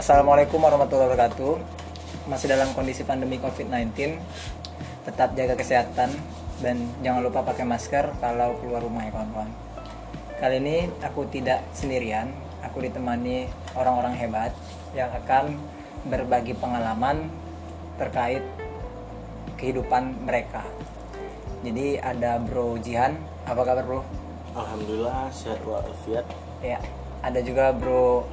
Assalamualaikum 0.00 0.64
warahmatullahi 0.64 1.12
wabarakatuh. 1.12 1.60
Masih 2.24 2.48
dalam 2.48 2.72
kondisi 2.72 3.04
pandemi 3.04 3.36
COVID-19, 3.36 4.16
tetap 5.04 5.36
jaga 5.36 5.52
kesehatan 5.60 6.08
dan 6.64 6.88
jangan 7.04 7.20
lupa 7.20 7.44
pakai 7.44 7.68
masker 7.68 8.08
kalau 8.16 8.56
keluar 8.64 8.80
rumah 8.80 9.04
ya 9.04 9.12
kawan-kawan. 9.12 9.52
Kali 10.40 10.56
ini 10.56 10.88
aku 11.04 11.28
tidak 11.28 11.60
sendirian, 11.76 12.32
aku 12.64 12.80
ditemani 12.80 13.44
orang-orang 13.76 14.16
hebat 14.16 14.56
yang 14.96 15.12
akan 15.12 15.60
berbagi 16.08 16.56
pengalaman 16.56 17.28
terkait 18.00 18.40
kehidupan 19.60 20.16
mereka. 20.24 20.64
Jadi 21.60 22.00
ada 22.00 22.40
Bro 22.40 22.80
Jihan, 22.80 23.20
apa 23.44 23.68
kabar 23.68 23.84
Bro? 23.84 24.00
Alhamdulillah 24.56 25.28
sehat 25.28 25.60
walafiat. 25.60 26.24
Ya, 26.64 26.80
ada 27.20 27.44
juga 27.44 27.76
Bro 27.76 28.24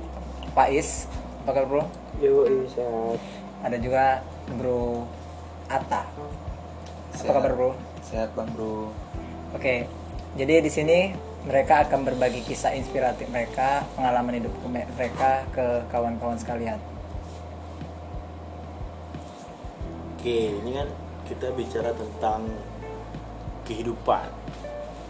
Pais, 0.56 1.12
apa 1.48 1.64
kabar 1.64 1.80
Bro? 1.80 1.84
Yo, 2.20 2.44
sehat. 2.68 3.24
Ada 3.64 3.80
juga 3.80 4.20
Bro 4.60 5.08
Atta. 5.72 6.04
Apa 7.24 7.32
kabar 7.40 7.56
Bro? 7.56 7.72
Sehat 8.04 8.36
bang 8.36 8.52
bro. 8.52 8.92
Oke, 9.56 9.88
jadi 10.36 10.60
di 10.60 10.68
sini 10.68 11.16
mereka 11.48 11.88
akan 11.88 12.04
berbagi 12.04 12.44
kisah 12.44 12.76
inspiratif 12.76 13.32
mereka, 13.32 13.88
pengalaman 13.96 14.44
hidup 14.44 14.52
mereka 14.68 15.48
ke 15.56 15.88
kawan-kawan 15.88 16.36
sekalian. 16.36 16.84
Oke, 20.20 20.52
ini 20.52 20.76
kan 20.76 20.92
kita 21.32 21.56
bicara 21.56 21.96
tentang 21.96 22.44
kehidupan. 23.64 24.28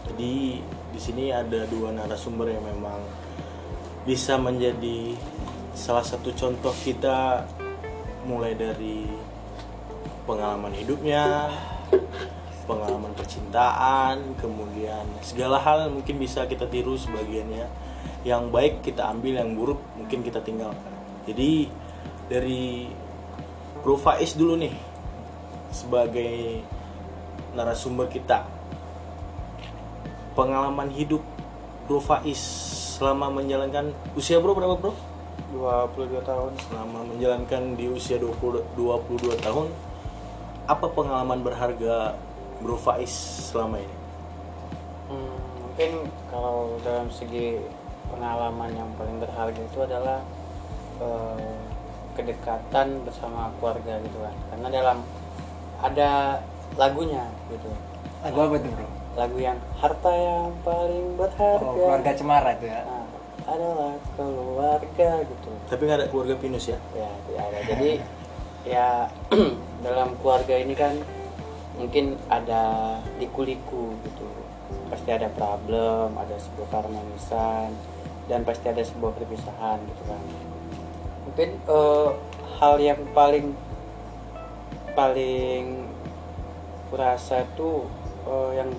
Jadi 0.06 0.62
di 0.62 1.00
sini 1.02 1.34
ada 1.34 1.66
dua 1.66 1.90
narasumber 1.90 2.54
yang 2.54 2.62
memang 2.62 3.02
bisa 4.06 4.38
menjadi 4.38 5.18
salah 5.78 6.02
satu 6.02 6.34
contoh 6.34 6.74
kita 6.82 7.46
mulai 8.26 8.58
dari 8.58 9.06
pengalaman 10.26 10.74
hidupnya, 10.74 11.54
pengalaman 12.66 13.14
percintaan, 13.14 14.34
kemudian 14.42 15.06
segala 15.22 15.62
hal 15.62 15.86
mungkin 15.88 16.18
bisa 16.18 16.50
kita 16.50 16.66
tiru 16.66 16.98
sebagiannya. 16.98 17.70
Yang 18.26 18.42
baik 18.50 18.74
kita 18.82 19.06
ambil, 19.06 19.38
yang 19.38 19.54
buruk 19.54 19.78
mungkin 19.94 20.26
kita 20.26 20.42
tinggalkan. 20.42 20.92
Jadi 21.30 21.70
dari 22.26 22.90
Bro 23.80 24.02
Faiz 24.02 24.34
dulu 24.34 24.58
nih 24.58 24.74
sebagai 25.70 26.60
narasumber 27.54 28.10
kita. 28.10 28.42
Pengalaman 30.34 30.90
hidup 30.90 31.22
Bro 31.86 32.02
Faiz 32.02 32.42
selama 32.98 33.30
menjalankan 33.30 33.94
usia 34.18 34.42
Bro 34.42 34.58
berapa 34.58 34.74
Bro? 34.74 35.07
22 35.52 36.20
tahun. 36.24 36.52
Selama 36.68 36.98
menjalankan 37.08 37.62
di 37.74 37.86
usia 37.88 38.20
20, 38.20 38.64
22 38.76 39.38
tahun 39.40 39.66
apa 40.68 40.86
pengalaman 40.92 41.40
berharga 41.40 42.12
Bro 42.60 42.76
Faiz 42.76 43.12
selama 43.48 43.80
ini? 43.80 43.96
Hmm, 45.08 45.40
mungkin 45.64 45.90
kalau 46.28 46.76
dalam 46.84 47.08
segi 47.08 47.56
pengalaman 48.12 48.76
yang 48.76 48.90
paling 49.00 49.16
berharga 49.16 49.60
itu 49.64 49.78
adalah 49.80 50.20
eh, 51.00 51.56
kedekatan 52.12 53.08
bersama 53.08 53.48
keluarga 53.56 53.96
gitu 54.04 54.18
kan. 54.20 54.36
Karena 54.52 54.68
dalam 54.68 54.98
ada 55.80 56.10
lagunya 56.76 57.24
gitu. 57.48 57.70
Lagu 58.20 58.38
apa 58.44 58.56
tuh 58.60 58.70
Bro? 58.76 58.88
Lagu 59.16 59.38
yang 59.40 59.58
harta 59.80 60.12
yang 60.12 60.52
paling 60.60 61.06
berharga. 61.16 61.64
Oh, 61.64 61.74
keluarga 61.74 62.10
Cemara 62.12 62.50
itu 62.60 62.66
ya. 62.68 62.84
Nah, 62.84 62.97
adalah 63.56 63.94
keluarga 64.18 65.10
gitu. 65.24 65.50
Tapi 65.68 65.80
nggak 65.88 65.98
ada 66.04 66.08
keluarga 66.12 66.34
Pinus 66.36 66.68
ya? 66.68 66.78
ya 66.92 67.10
tidak 67.28 67.42
ada 67.48 67.58
jadi 67.64 67.90
ya 68.66 68.88
dalam 69.86 70.18
keluarga 70.20 70.54
ini 70.58 70.74
kan 70.76 70.98
mungkin 71.78 72.18
ada 72.26 72.98
liku-liku 73.22 73.94
gitu 74.02 74.26
pasti 74.90 75.08
ada 75.14 75.30
problem 75.30 76.18
ada 76.18 76.34
sebuah 76.36 76.66
keharmonisan 76.68 77.70
dan 78.26 78.42
pasti 78.44 78.66
ada 78.68 78.82
sebuah 78.82 79.14
perpisahan 79.14 79.78
gitu 79.86 80.02
kan 80.10 80.22
mungkin 81.24 81.48
eh, 81.56 82.10
hal 82.58 82.74
yang 82.82 83.00
paling 83.14 83.54
paling 84.92 85.86
kurasa 86.90 87.46
itu 87.46 87.86
eh, 88.26 88.50
yang 88.58 88.70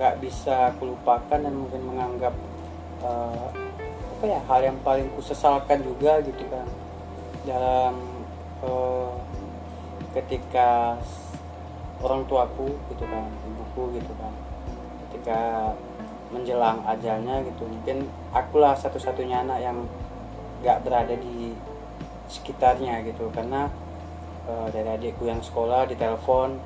nggak 0.00 0.22
bisa 0.24 0.72
aku 0.72 0.96
lupakan 0.96 1.38
dan 1.38 1.54
mungkin 1.54 1.82
menganggap 1.84 2.34
eh, 3.04 3.48
apa 4.20 4.36
ya 4.36 4.40
hal 4.52 4.60
yang 4.60 4.76
paling 4.84 5.08
kusesalkan 5.16 5.80
juga 5.80 6.20
gitu 6.20 6.44
kan. 6.52 6.68
Dalam 7.48 7.96
eh, 8.60 9.12
ketika 10.12 11.00
orang 12.04 12.28
tuaku 12.28 12.68
gitu 12.92 13.08
kan 13.08 13.32
ibuku 13.48 13.96
gitu 13.96 14.12
kan. 14.20 14.28
Ketika 15.08 15.40
menjelang 16.36 16.84
ajalnya 16.84 17.40
gitu 17.48 17.64
mungkin 17.64 18.12
akulah 18.36 18.76
satu-satunya 18.76 19.40
anak 19.40 19.64
yang 19.64 19.88
nggak 20.60 20.84
berada 20.84 21.16
di 21.16 21.56
sekitarnya 22.28 23.00
gitu. 23.08 23.32
Karena 23.32 23.72
eh, 24.44 24.68
dari 24.68 25.00
adikku 25.00 25.32
yang 25.32 25.40
sekolah 25.40 25.88
ditelepon 25.88 26.60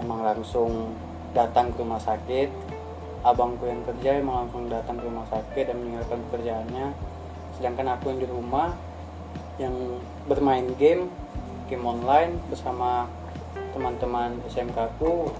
emang 0.00 0.24
langsung 0.24 0.96
datang 1.36 1.68
ke 1.68 1.84
rumah 1.84 2.00
sakit 2.00 2.48
abangku 3.26 3.66
yang 3.66 3.82
kerja 3.82 4.18
emang 4.22 4.46
langsung 4.46 4.70
datang 4.70 4.98
ke 4.98 5.04
rumah 5.06 5.26
sakit 5.30 5.64
dan 5.70 5.76
meninggalkan 5.82 6.18
pekerjaannya. 6.28 6.86
Sedangkan 7.58 7.86
aku 7.98 8.14
yang 8.14 8.20
di 8.22 8.28
rumah 8.28 8.68
yang 9.58 9.74
bermain 10.30 10.66
game 10.78 11.10
game 11.66 11.84
online 11.84 12.38
bersama 12.46 13.10
teman-teman 13.74 14.38
SMK 14.46 14.98
ku 15.02 15.30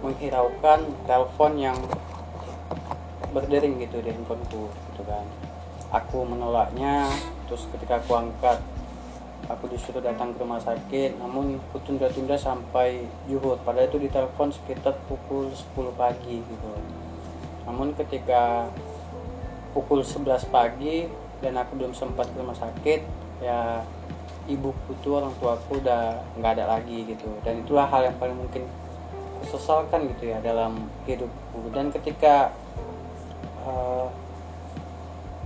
menghiraukan 0.00 0.86
telepon 1.04 1.52
yang 1.58 1.78
berdering 3.34 3.82
gitu 3.82 4.00
di 4.00 4.14
handphoneku 4.14 4.70
gitu 4.70 5.02
kan. 5.04 5.26
Aku 5.90 6.26
menolaknya 6.26 7.10
terus 7.46 7.66
ketika 7.70 8.02
aku 8.02 8.14
angkat 8.14 8.58
aku 9.46 9.70
disuruh 9.70 10.02
datang 10.02 10.34
ke 10.34 10.42
rumah 10.42 10.58
sakit 10.58 11.22
namun 11.22 11.62
aku 11.70 11.78
tunda-tunda 11.86 12.34
sampai 12.34 13.06
yuhur 13.30 13.54
padahal 13.62 13.86
itu 13.86 14.02
ditelepon 14.02 14.50
sekitar 14.50 14.98
pukul 15.06 15.50
10 15.54 15.94
pagi 15.94 16.42
gitu 16.42 16.70
namun 17.66 17.92
ketika 17.98 18.70
pukul 19.74 20.00
11 20.00 20.48
pagi 20.48 21.10
dan 21.44 21.58
aku 21.60 21.76
belum 21.76 21.92
sempat 21.92 22.30
ke 22.32 22.36
rumah 22.40 22.56
sakit 22.56 23.04
ya 23.44 23.84
ibuku 24.46 24.94
tuh 25.02 25.18
orang 25.18 25.34
tuaku 25.42 25.82
udah 25.82 26.22
nggak 26.38 26.52
ada 26.58 26.64
lagi 26.78 27.02
gitu. 27.04 27.28
Dan 27.42 27.66
itulah 27.66 27.86
hal 27.90 28.06
yang 28.06 28.16
paling 28.16 28.38
mungkin 28.38 28.64
kusesalkan 29.42 30.06
gitu 30.16 30.30
ya 30.32 30.38
dalam 30.40 30.86
hidupku. 31.04 31.68
Dan 31.74 31.90
ketika 31.90 32.54
eh, 33.66 34.06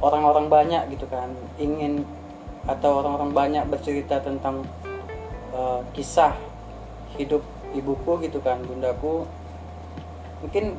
orang-orang 0.05 0.47
banyak 0.53 0.83
gitu 0.95 1.09
kan 1.09 1.33
ingin 1.57 2.05
atau 2.69 3.01
orang-orang 3.01 3.33
banyak 3.33 3.65
bercerita 3.73 4.21
tentang 4.21 4.69
eh, 5.57 5.81
kisah 5.97 6.37
hidup 7.17 7.43
ibuku 7.73 8.21
gitu 8.27 8.39
kan 8.43 8.61
bundaku 8.63 9.27
mungkin 10.41 10.75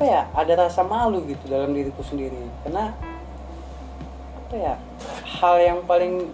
apa 0.00 0.08
ya 0.08 0.24
ada 0.32 0.64
rasa 0.64 0.80
malu 0.80 1.28
gitu 1.28 1.44
dalam 1.52 1.76
diriku 1.76 2.00
sendiri. 2.00 2.40
Karena 2.64 2.88
apa 4.32 4.54
ya 4.56 4.80
hal 5.28 5.60
yang 5.60 5.84
paling 5.84 6.32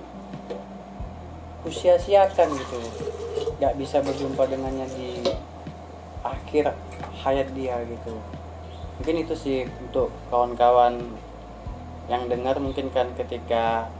kusia-siakan 1.66 2.54
gitu. 2.62 2.78
Nggak 3.58 3.74
bisa 3.74 4.06
berjumpa 4.06 4.46
dengannya 4.46 4.86
di 4.94 5.18
akhir 6.22 6.78
hayat 7.26 7.50
dia 7.58 7.74
gitu. 7.90 8.14
Mungkin 9.02 9.26
itu 9.26 9.34
sih 9.34 9.66
untuk 9.82 10.14
kawan-kawan 10.30 11.02
yang 12.06 12.30
dengar 12.30 12.62
mungkin 12.62 12.94
kan 12.94 13.18
ketika 13.18 13.90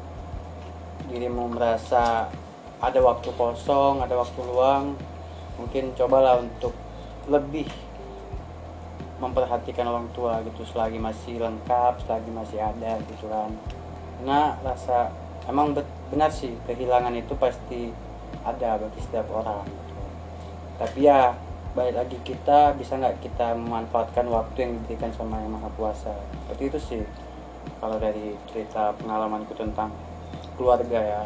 dirimu 1.11 1.51
merasa 1.51 2.31
ada 2.79 3.03
waktu 3.03 3.35
kosong 3.35 3.99
ada 3.99 4.15
waktu 4.15 4.47
luang 4.47 4.95
mungkin 5.59 5.91
cobalah 5.99 6.39
untuk 6.39 6.71
lebih 7.27 7.67
memperhatikan 9.17 9.89
orang 9.89 10.09
tua 10.13 10.45
gitu 10.45 10.63
selagi 10.69 11.01
masih 11.01 11.41
lengkap 11.41 12.05
selagi 12.05 12.31
masih 12.33 12.59
ada 12.61 13.01
gitu 13.09 13.27
kan 13.33 13.51
karena 14.21 14.57
rasa 14.65 15.13
emang 15.49 15.77
benar 16.13 16.31
sih 16.33 16.53
kehilangan 16.69 17.13
itu 17.17 17.33
pasti 17.37 17.93
ada 18.45 18.81
bagi 18.81 19.01
setiap 19.01 19.27
orang 19.33 19.65
gitu. 19.65 20.03
tapi 20.81 20.99
ya 21.09 21.33
baik 21.77 21.95
lagi 21.97 22.19
kita 22.25 22.73
bisa 22.77 22.97
nggak 22.97 23.21
kita 23.21 23.53
memanfaatkan 23.57 24.25
waktu 24.29 24.57
yang 24.65 24.73
diberikan 24.81 25.13
sama 25.13 25.41
yang 25.41 25.53
maha 25.53 25.69
kuasa 25.77 26.13
seperti 26.49 26.63
itu 26.73 26.79
sih 26.81 27.03
kalau 27.81 28.01
dari 28.01 28.33
cerita 28.49 28.97
pengalamanku 28.97 29.53
tentang 29.53 29.93
keluarga 30.57 31.01
ya 31.01 31.23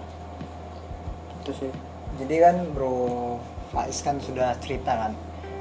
itu 1.40 1.66
sih 1.66 1.72
Jadi 2.20 2.36
kan 2.36 2.56
Bro 2.74 3.38
Faiz 3.70 4.02
kan 4.02 4.18
sudah 4.18 4.52
cerita 4.58 4.92
kan. 4.92 5.12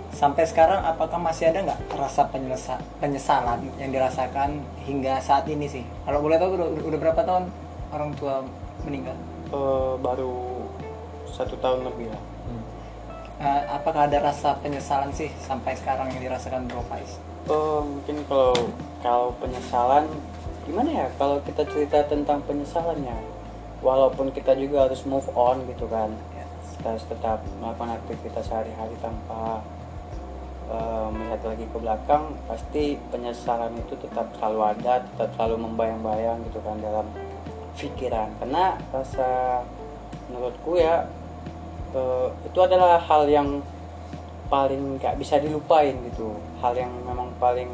Sampai 0.10 0.44
sekarang 0.44 0.82
apakah 0.82 1.18
masih 1.18 1.48
ada 1.48 1.64
nggak 1.64 1.96
rasa 1.96 2.28
penyelesa- 2.28 2.82
penyesalan 2.98 3.62
yang 3.78 3.90
dirasakan 3.90 4.58
hingga 4.82 5.18
saat 5.20 5.46
ini 5.46 5.66
sih? 5.66 5.86
Kalau 6.04 6.20
boleh 6.20 6.36
tahu 6.36 6.56
udah, 6.56 6.68
udah 6.84 7.00
berapa 7.00 7.22
tahun 7.22 7.46
orang 7.90 8.12
tua 8.14 8.42
meninggal? 8.82 9.16
eh, 9.50 9.94
baru 9.98 10.62
satu 11.28 11.58
tahun 11.58 11.82
lebih 11.84 12.06
lah 12.08 12.22
Eh, 13.40 13.62
apakah 13.72 14.04
ada 14.06 14.20
rasa 14.22 14.52
penyesalan 14.60 15.10
sih 15.10 15.32
sampai 15.40 15.72
sekarang 15.72 16.12
yang 16.12 16.20
dirasakan 16.22 16.68
Bro 16.68 16.84
Faiz? 16.86 17.16
Oh, 17.48 17.80
mungkin 17.82 18.28
kalau 18.28 18.52
kalau 19.00 19.32
penyesalan 19.40 20.12
gimana 20.68 20.92
ya 20.92 21.08
kalau 21.16 21.40
kita 21.42 21.64
cerita 21.66 22.04
tentang 22.04 22.44
penyesalannya 22.44 23.16
walaupun 23.80 24.30
kita 24.30 24.54
juga 24.54 24.86
harus 24.86 25.08
move 25.08 25.24
on 25.34 25.64
gitu 25.66 25.88
kan 25.88 26.12
Ya. 26.30 26.44
kita 26.76 26.88
harus 26.92 27.06
tetap 27.08 27.40
melakukan 27.58 27.96
aktivitas 27.96 28.44
sehari-hari 28.44 28.94
tanpa 29.00 29.64
eh, 30.70 31.08
melihat 31.12 31.42
lagi 31.44 31.66
ke 31.66 31.78
belakang 31.82 32.24
pasti 32.46 32.84
penyesalan 33.10 33.74
itu 33.82 33.98
tetap 33.98 34.30
selalu 34.38 34.60
ada 34.78 35.04
tetap 35.04 35.30
selalu 35.36 35.66
membayang-bayang 35.66 36.40
gitu 36.48 36.62
kan 36.62 36.78
dalam 36.80 37.06
pikiran. 37.76 38.30
Karena 38.38 38.78
rasa 38.94 39.62
menurutku 40.30 40.78
ya 40.78 41.10
eh, 41.98 42.28
itu 42.46 42.60
adalah 42.62 43.02
hal 43.02 43.26
yang 43.26 43.60
paling 44.50 44.98
nggak 45.02 45.18
bisa 45.18 45.42
dilupain 45.42 45.98
gitu. 46.14 46.38
Hal 46.62 46.78
yang 46.78 46.94
memang 47.06 47.34
paling 47.42 47.70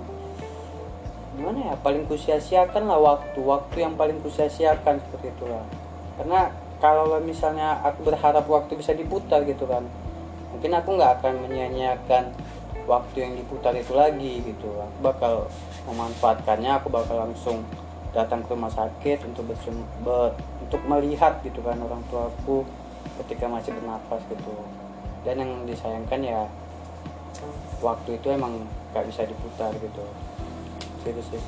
gimana 1.36 1.59
ya 1.71 1.75
paling 1.83 2.07
kusia-siakan 2.07 2.88
lah 2.88 3.00
waktu 3.00 3.39
waktu 3.44 3.83
yang 3.83 4.00
paling 4.00 4.24
kusia-siakan 4.24 5.03
seperti 5.03 5.36
itulah 5.36 5.68
karena 6.15 6.47
kalau 6.80 7.19
misalnya 7.19 7.75
aku 7.83 8.07
berharap 8.07 8.47
waktu 8.47 8.80
bisa 8.80 8.95
diputar 8.95 9.44
gitu 9.44 9.68
kan 9.68 9.83
mungkin 10.56 10.71
aku 10.71 10.95
nggak 10.95 11.19
akan 11.19 11.33
menyia-nyiakan 11.44 12.31
waktu 12.86 13.18
yang 13.22 13.34
diputar 13.38 13.74
itu 13.74 13.94
lagi 13.94 14.42
gitu. 14.46 14.70
Aku 14.80 14.98
bakal 15.02 15.34
memanfaatkannya 15.90 16.72
aku 16.78 16.88
bakal 16.90 17.30
langsung 17.30 17.66
datang 18.14 18.42
ke 18.46 18.56
rumah 18.56 18.72
sakit 18.72 19.28
untuk 19.28 19.52
bersum- 19.52 19.90
ber- 20.06 20.38
untuk 20.64 20.82
melihat 20.88 21.42
gitu 21.44 21.60
kan 21.62 21.78
orang 21.82 22.02
tuaku 22.10 22.64
ketika 23.26 23.46
masih 23.50 23.76
bernapas 23.76 24.22
gitu. 24.32 24.54
Dan 25.26 25.42
yang 25.42 25.52
disayangkan 25.66 26.22
ya 26.22 26.40
waktu 27.82 28.18
itu 28.18 28.28
emang 28.32 28.64
nggak 28.94 29.06
bisa 29.10 29.28
diputar 29.28 29.74
gitu. 29.78 30.06
Gitu 31.04 31.22
sih. 31.34 31.42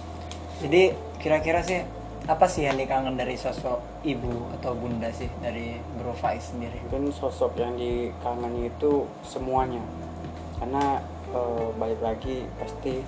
Jadi 0.66 0.83
kira-kira 1.22 1.62
sih 1.62 1.81
apa 2.28 2.44
sih 2.44 2.68
yang 2.68 2.75
dikangen 2.75 3.16
dari 3.16 3.40
sosok 3.40 4.04
ibu 4.04 4.51
atau 4.60 4.75
bunda 4.75 5.07
sih 5.16 5.31
dari 5.40 5.80
Bro 5.95 6.12
Faiz 6.12 6.51
sendiri? 6.51 6.75
mungkin 6.83 7.07
sosok 7.16 7.56
yang 7.56 7.80
dikangeni 7.80 8.68
itu 8.68 9.07
semuanya. 9.24 9.80
Karena 10.60 11.00
eh, 11.33 11.68
balik 11.75 12.01
lagi 12.03 12.47
pasti 12.59 13.03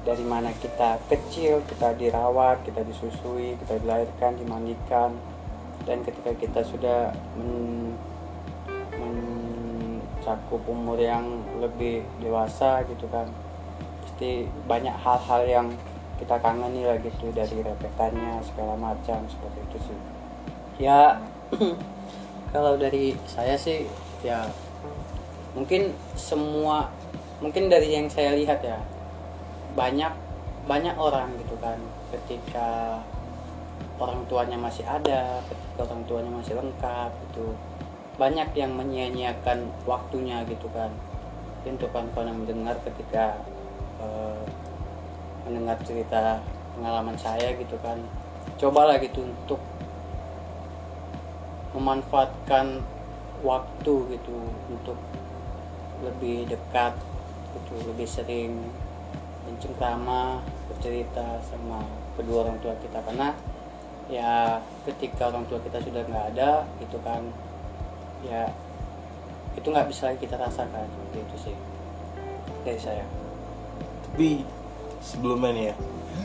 dari 0.00 0.24
mana 0.24 0.48
kita 0.56 0.96
kecil 1.12 1.60
kita 1.68 1.92
dirawat 1.92 2.64
kita 2.64 2.80
disusui 2.84 3.56
kita 3.64 3.80
dilahirkan 3.80 4.38
dimandikan. 4.38 5.14
Dan 5.88 6.04
ketika 6.04 6.36
kita 6.36 6.60
sudah 6.60 7.08
men- 7.40 7.96
mencakup 9.00 10.60
umur 10.68 11.00
yang 11.00 11.24
lebih 11.58 12.04
dewasa 12.20 12.84
gitu 12.84 13.08
kan 13.08 13.26
pasti 14.04 14.44
banyak 14.68 14.92
hal-hal 14.92 15.42
yang 15.48 15.66
kita 16.20 16.36
kangeni 16.44 16.84
lah 16.84 17.00
gitu 17.00 17.32
dari 17.32 17.64
repetannya 17.64 18.44
segala 18.44 18.76
macam 18.76 19.24
seperti 19.24 19.58
itu 19.72 19.78
sih. 19.88 19.98
Ya 20.84 21.16
kalau 22.52 22.76
dari 22.76 23.16
saya 23.24 23.56
sih 23.56 23.88
ya 24.20 24.44
mungkin 25.56 25.96
semua 26.14 26.92
mungkin 27.40 27.72
dari 27.72 27.96
yang 27.96 28.06
saya 28.12 28.36
lihat 28.36 28.60
ya 28.60 28.78
banyak 29.72 30.12
banyak 30.68 30.94
orang 30.94 31.32
gitu 31.40 31.56
kan 31.58 31.80
ketika 32.12 33.00
orang 33.96 34.24
tuanya 34.28 34.56
masih 34.60 34.84
ada 34.84 35.40
ketika 35.48 35.88
orang 35.88 36.04
tuanya 36.04 36.32
masih 36.32 36.54
lengkap 36.56 37.10
gitu 37.28 37.56
banyak 38.20 38.52
yang 38.52 38.76
menyia-nyiakan 38.76 39.72
waktunya 39.88 40.44
gitu 40.44 40.68
kan. 40.76 40.92
Mungkin 41.60 41.80
untuk 41.80 41.88
kawan-kawan 41.96 42.28
yang 42.28 42.38
mendengar 42.44 42.76
ketika 42.84 43.40
eh, 43.96 44.44
mendengar 45.48 45.80
cerita 45.88 46.44
pengalaman 46.76 47.16
saya 47.16 47.56
gitu 47.56 47.80
kan 47.80 47.96
cobalah 48.60 49.00
gitu 49.00 49.24
untuk 49.24 49.60
memanfaatkan 51.72 52.84
waktu 53.40 53.94
gitu 54.16 54.36
untuk 54.68 55.00
lebih 56.04 56.44
dekat 56.44 56.92
gitu. 57.56 57.74
Lebih 57.90 58.08
sering 58.08 58.52
mencengkrama 59.48 60.44
bercerita 60.70 61.42
sama 61.46 61.82
kedua 62.14 62.46
orang 62.46 62.58
tua 62.62 62.74
kita. 62.78 63.02
Karena 63.02 63.34
ya 64.10 64.58
ketika 64.86 65.30
orang 65.30 65.46
tua 65.46 65.62
kita 65.62 65.78
sudah 65.82 66.02
nggak 66.02 66.26
ada 66.34 66.66
gitu 66.82 66.98
kan 67.06 67.22
ya 68.26 68.50
itu 69.54 69.66
nggak 69.66 69.88
bisa 69.90 70.14
kita 70.18 70.38
rasakan. 70.38 70.86
Seperti 70.86 71.18
itu 71.18 71.36
sih 71.50 71.56
dari 72.62 72.80
saya. 72.80 73.06
Tapi 74.10 74.44
sebelumnya 75.00 75.50
nih 75.56 75.64
ya 75.72 75.76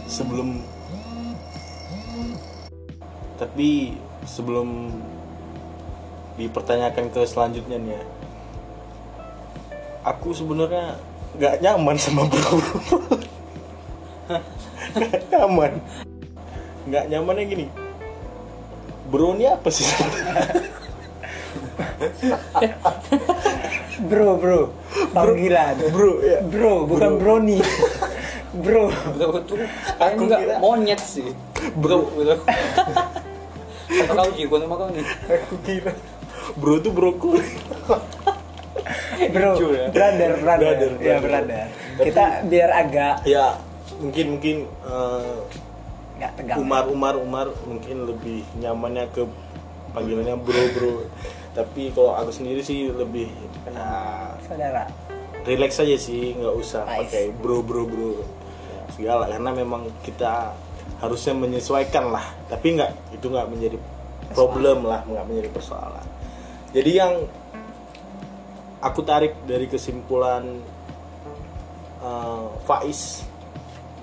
sebelum 0.06 0.60
tapi 3.36 3.95
sebelum 4.28 4.92
dipertanyakan 6.36 7.12
ke 7.12 7.21
selanjutnya 7.24 7.80
nih 7.80 7.94
ya 7.95 8.04
aku 10.04 10.36
sebenarnya 10.36 11.00
nggak 11.36 11.56
nyaman 11.62 11.96
sama 12.00 12.24
bro. 12.28 12.56
Nggak 14.96 15.22
nyaman. 15.32 15.72
Nggak 16.88 17.06
nyamannya 17.12 17.44
gini. 17.46 17.66
Bro 19.12 19.38
ini 19.38 19.46
apa 19.52 19.70
sih? 19.70 19.86
Bro, 23.96 24.38
bro, 24.44 24.62
panggilan. 25.16 25.76
bro 25.92 26.20
ya. 26.20 26.40
Bro, 26.44 26.84
bukan 26.90 27.12
brownie. 27.16 27.64
Bro. 28.56 28.92
bro 28.92 29.40
tuh 29.44 29.60
Aku 30.00 30.04
aku 30.04 30.22
nggak 30.31 30.60
monyet 30.64 31.00
sih. 31.00 31.31
Bro. 31.76 32.12
Bro 32.12 32.36
kau 34.16 34.31
juga 34.34 34.56
sama 34.64 34.76
kau 34.80 34.90
nih. 34.92 35.06
Aku 35.31 35.56
kira 35.64 35.92
bro 36.56 36.80
tuh 36.80 36.92
brokoli 36.94 37.44
Bro, 39.32 39.50
Lucu 39.54 39.68
ya. 39.72 39.88
brother, 39.90 40.32
brother. 40.38 40.60
Brother, 40.62 40.92
Ya, 40.98 41.16
brother. 41.18 41.22
brother. 41.22 41.66
Tapi- 41.96 42.06
Kita 42.06 42.24
biar 42.46 42.70
agak 42.72 43.16
ya 43.24 43.46
mungkin 43.98 44.26
mungkin 44.34 44.58
eh, 44.66 45.36
nggak 46.16 46.32
tegang. 46.36 46.58
Umar 46.58 46.84
Umar 46.88 47.16
Umar 47.16 47.48
mungkin 47.64 48.06
lebih 48.06 48.44
nyamannya 48.56 49.06
ke 49.12 49.24
panggilannya 49.92 50.36
bro 50.38 50.64
bro 50.72 50.94
tapi 51.52 51.88
kalau 51.90 52.12
aku 52.14 52.28
sendiri 52.30 52.60
sih 52.60 52.88
lebih 52.90 53.31
ah, 53.72 54.36
Saudara. 54.44 54.84
relax 55.44 55.80
aja 55.80 55.95
sih 55.95 56.36
nggak 56.36 56.52
usah 56.52 56.84
Nice. 56.84 57.07
pakai 57.07 57.24
bro 57.31 57.64
bro 57.64 57.88
bro 57.88 58.19
segala 58.92 59.28
karena 59.28 59.56
memang 59.56 59.88
kita 60.02 60.52
harusnya 60.98 61.31
menyesuaikan 61.31 62.12
lah 62.12 62.28
tapi 62.48 62.76
nggak 62.76 62.92
itu 63.14 63.26
nggak 63.26 63.48
menjadi 63.48 63.78
problem 64.31 64.84
lah 64.84 65.00
nggak 65.06 65.26
menjadi 65.26 65.50
persoalan 65.52 66.04
jadi 66.72 66.92
yang 66.98 67.14
aku 68.82 69.02
tarik 69.06 69.34
dari 69.48 69.70
kesimpulan 69.70 70.44
eh, 72.04 72.48
Faiz 72.68 73.24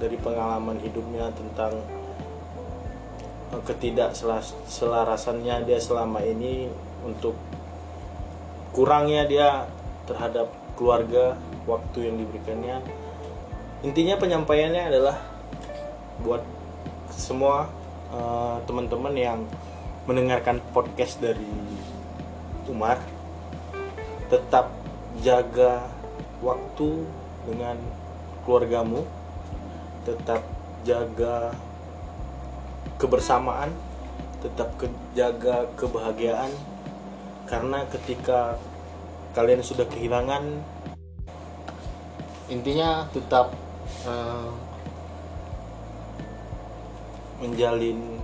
dari 0.01 0.17
pengalaman 0.19 0.81
hidupnya 0.81 1.31
tentang 1.35 1.83
eh, 3.53 3.63
ketidakselarasannya 3.67 5.69
dia 5.69 5.79
selama 5.79 6.25
ini 6.25 6.71
untuk 7.05 7.37
kurangnya 8.73 9.29
dia 9.29 9.49
terhadap 10.09 10.49
keluarga 10.75 11.37
waktu 11.69 12.11
yang 12.11 12.17
diberikannya. 12.19 12.83
Intinya 13.83 14.15
penyampaiannya 14.17 14.83
adalah 14.89 15.17
buat 16.23 16.43
semua 17.13 17.69
eh, 18.11 18.57
teman-teman 18.65 19.15
yang 19.15 19.41
mendengarkan 20.09 20.59
podcast 20.75 21.23
dari 21.23 21.47
Umar 22.67 22.99
tetap 24.33 24.73
jaga 25.21 25.85
waktu 26.41 27.05
dengan 27.45 27.77
keluargamu 28.49 29.05
tetap 30.09 30.41
jaga 30.89 31.53
kebersamaan 32.97 33.71
tetap 34.43 34.75
jaga 35.15 35.71
kebahagiaan. 35.79 36.51
Karena 37.47 37.87
ketika 37.87 38.59
kalian 39.39 39.63
sudah 39.63 39.87
kehilangan 39.87 40.43
intinya 42.51 43.07
tetap 43.15 43.55
eh, 44.05 44.51
menjalin 47.41 48.19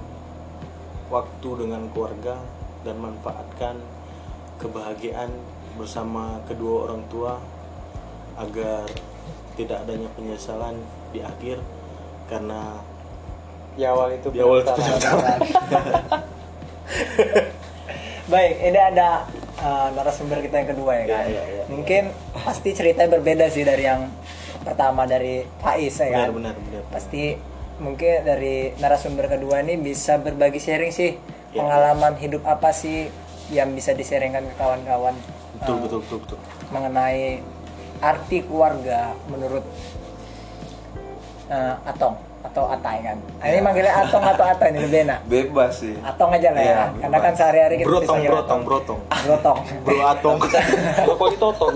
waktu 1.08 1.48
dengan 1.64 1.88
keluarga 1.94 2.36
dan 2.84 2.96
manfaatkan 3.00 3.76
kebahagiaan 4.60 5.32
bersama 5.78 6.42
kedua 6.44 6.90
orang 6.90 7.02
tua 7.06 7.38
agar 8.36 8.84
tidak 9.54 9.82
adanya 9.86 10.10
penyesalan 10.14 10.74
di 11.10 11.22
akhir 11.22 11.58
karena 12.26 12.82
di 13.78 13.86
awal 13.86 14.10
itu 14.12 14.28
di 14.34 14.42
awal 14.42 14.60
itu. 14.60 14.72
Baik, 18.28 18.54
ini 18.60 18.76
ada 18.76 19.24
uh, 19.56 19.88
narasumber 19.96 20.44
kita 20.44 20.60
yang 20.60 20.70
kedua 20.76 20.92
ya 21.00 21.04
kan. 21.08 21.24
Iya, 21.24 21.30
iya, 21.32 21.42
iya. 21.48 21.64
Mungkin 21.72 22.02
pasti 22.36 22.76
ceritanya 22.76 23.16
berbeda 23.16 23.48
sih 23.48 23.64
dari 23.64 23.88
yang 23.88 24.04
pertama 24.60 25.08
dari 25.08 25.46
Faiz 25.64 25.96
ya 25.96 26.10
benar 26.12 26.28
kan. 26.28 26.34
benar 26.36 26.54
benar 26.60 26.82
Pasti 26.92 27.24
mungkin 27.80 28.26
dari 28.26 28.74
narasumber 28.76 29.30
kedua 29.32 29.62
ini 29.64 29.80
bisa 29.80 30.18
berbagi 30.20 30.60
sharing 30.60 30.92
sih 30.92 31.14
Iya. 31.48 31.64
pengalaman 31.64 32.20
hidup 32.20 32.44
apa 32.44 32.76
sih 32.76 33.08
yang 33.48 33.72
bisa 33.72 33.96
disaringkan 33.96 34.44
ke 34.44 34.54
kawan-kawan 34.60 35.16
betul 35.58 35.74
uh, 35.74 35.80
betul 35.82 35.98
betul 36.00 36.18
betul 36.22 36.38
mengenai 36.68 37.42
arti 37.98 38.38
keluarga 38.40 39.00
menurut 39.26 39.64
uh, 41.48 41.74
Atong 41.84 42.14
atau 42.38 42.70
Atai 42.70 43.02
kan. 43.02 43.18
Iya. 43.42 43.50
Ini 43.50 43.60
manggilnya 43.60 43.94
Atong 43.98 44.22
atau 44.22 44.44
Atai 44.46 44.70
ini 44.70 44.78
lebih 44.80 45.00
enak. 45.04 45.20
bebas 45.26 45.72
sih 45.76 45.98
Atong 46.00 46.30
aja 46.30 46.54
lah 46.54 46.62
ya, 46.62 46.70
Iya, 46.70 46.84
karena 47.02 47.18
kan 47.18 47.32
sehari-hari 47.34 47.74
kita 47.76 47.88
brotong 47.90 48.16
bisa 48.16 48.30
brotong 48.30 48.60
brotong 48.62 49.00
brotong. 49.26 49.58
bro 49.84 49.98
atong 50.06 50.36
kau 51.10 51.26
ditotong, 51.28 51.74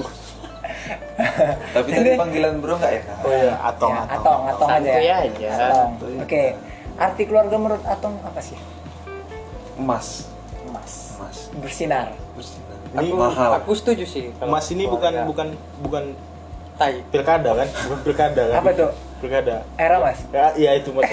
tapi 1.74 1.88
tadi 1.90 2.10
panggilan 2.14 2.54
bro 2.58 2.74
nggak 2.78 2.92
ya 2.92 3.02
oh 3.20 3.32
iya 3.32 3.54
atong 3.60 3.90
Ya, 3.90 4.02
atong 4.06 4.14
atong, 4.14 4.40
atong 4.48 4.68
aja. 4.70 4.78
Santuy 4.86 5.04
ya. 5.04 5.16
aja. 5.18 5.48
Atong. 5.50 5.90
Santuy. 5.98 6.14
Oke. 6.22 6.44
Arti 6.92 7.22
keluarga 7.24 7.56
menurut 7.56 7.84
Atong 7.84 8.14
apa 8.22 8.38
sih? 8.38 8.58
emas 9.74 10.28
Emas. 10.62 10.92
emas 11.18 11.36
Bersinar. 11.58 12.12
bersinar 12.32 12.71
Ini 12.94 13.10
mahal 13.10 13.50
aku 13.56 13.72
setuju 13.72 14.04
sih. 14.04 14.28
kalau 14.34 14.52
Mas 14.52 14.68
ini 14.68 14.84
bukan 14.84 15.00
keluarga. 15.10 15.24
bukan 15.24 15.48
bukan 15.80 16.04
tai. 16.74 17.00
pilkada 17.08 17.50
kan 17.54 17.68
bukan 17.80 17.98
pilkada 18.02 18.42
kan 18.48 18.58
Apa 18.58 18.70
tuh? 18.72 18.90
pilkada 19.18 19.56
Era 19.76 19.96
Mas. 19.98 20.18
ya 20.28 20.52
iya 20.54 20.70
itu 20.74 20.90
mas 20.90 21.08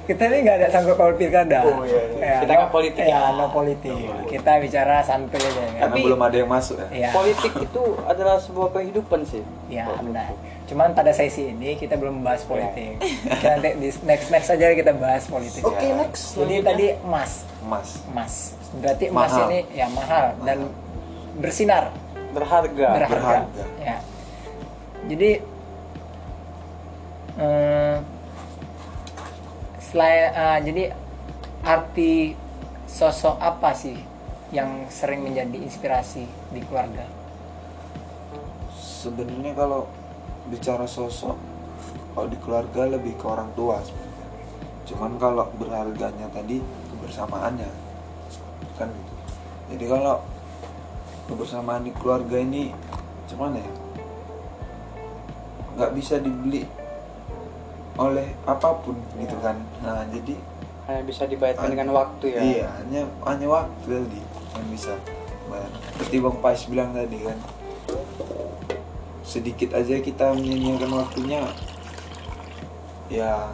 Kita 0.00 0.24
ini 0.24 0.40
nggak 0.40 0.56
ada 0.56 0.68
sangkut 0.70 0.96
paut 0.96 1.12
pilkada. 1.14 1.60
Oh, 1.62 1.84
iya, 1.84 2.00
iya. 2.10 2.16
Ya, 2.18 2.36
Kita 2.40 2.48
no- 2.50 2.58
nggak 2.58 2.72
politik 2.72 3.02
Ya, 3.02 3.12
ya. 3.12 3.28
no 3.30 3.44
politik. 3.50 3.92
Kita 4.24 4.50
bicara 4.56 4.96
santuy 5.02 5.36
aja 5.36 5.52
kan. 5.52 5.68
karena 5.68 5.84
Tapi- 5.84 6.00
belum 6.02 6.20
ada 6.22 6.36
yang 6.38 6.48
masuk 6.48 6.76
ya 6.78 6.88
Iya. 6.90 7.08
Politik 7.12 7.52
itu 7.54 7.82
adalah 8.02 8.36
sebuah 8.38 8.68
kehidupan 8.72 9.20
sih. 9.22 9.44
Ya, 9.68 9.84
benar. 9.94 10.32
Cuman 10.64 10.92
pada 10.92 11.12
sesi 11.12 11.52
ini 11.52 11.76
kita 11.76 11.94
belum 11.94 12.20
bahas 12.20 12.40
politik. 12.42 12.96
Kita 13.04 13.46
nanti 13.54 13.68
di 13.76 13.88
next 14.02 14.28
next 14.28 14.48
aja 14.48 14.72
kita 14.72 14.92
bahas 14.92 15.24
politik. 15.24 15.60
Oke, 15.60 15.76
Ya. 15.82 15.92
next. 15.94 16.32
Jadi 16.34 16.54
tadi 16.62 16.86
emas, 16.98 17.44
emas 17.60 17.88
emas. 18.08 18.34
Berarti 18.76 19.04
emas 19.08 19.32
Mahal. 19.32 19.48
ini 19.48 19.60
ya 19.72 19.86
mahal 19.88 20.26
dan 20.44 20.58
bersinar, 21.40 21.88
Berharga. 22.36 22.88
berharga. 22.92 23.08
berharga. 23.48 23.64
Ya. 23.80 23.96
Jadi 25.08 25.30
eh, 27.40 27.96
selain 29.80 30.26
eh, 30.36 30.58
jadi 30.68 30.84
arti 31.64 32.36
sosok 32.84 33.40
apa 33.40 33.72
sih 33.72 33.96
yang 34.52 34.84
sering 34.92 35.24
menjadi 35.24 35.56
inspirasi 35.56 36.28
di 36.52 36.60
keluarga? 36.68 37.08
sebenarnya 38.98 39.54
kalau 39.54 39.86
bicara 40.50 40.82
sosok 40.90 41.38
kalau 42.18 42.26
di 42.26 42.38
keluarga 42.42 42.98
lebih 42.98 43.14
ke 43.14 43.24
orang 43.30 43.46
tua 43.54 43.78
sebenarnya 43.78 44.28
cuman 44.90 45.12
kalau 45.22 45.46
berharganya 45.54 46.26
tadi 46.34 46.58
kebersamaannya 46.90 47.70
kan 48.78 48.88
gitu 48.88 49.12
jadi 49.74 49.84
kalau 49.90 50.16
kebersamaan 51.28 51.84
di 51.84 51.92
keluarga 51.92 52.40
ini 52.40 52.72
cuman 53.28 53.58
ya 53.58 53.68
nggak 55.76 55.92
bisa 55.98 56.16
dibeli 56.22 56.64
oleh 57.98 58.30
apa 58.46 58.78
pun 58.80 58.94
gitu 59.18 59.36
kan 59.42 59.58
nah 59.82 60.06
jadi 60.08 60.38
Hanya 60.88 61.04
bisa 61.04 61.28
dibayarkan 61.28 61.68
dengan 61.68 61.92
waktu 61.92 62.32
ya. 62.32 62.40
Iya, 62.40 62.66
hanya 62.80 63.04
hanya 63.28 63.44
waktu 63.44 63.84
tadi 63.92 64.20
yang 64.56 64.66
bisa 64.72 64.96
bayar. 65.52 65.68
Seperti 65.92 66.16
Bang 66.16 66.40
Pais 66.40 66.64
bilang 66.64 66.96
tadi 66.96 67.28
kan, 67.28 67.36
sedikit 69.20 69.76
aja 69.76 70.00
kita 70.00 70.32
menyanyiakan 70.32 70.88
waktunya, 70.96 71.44
ya 73.12 73.52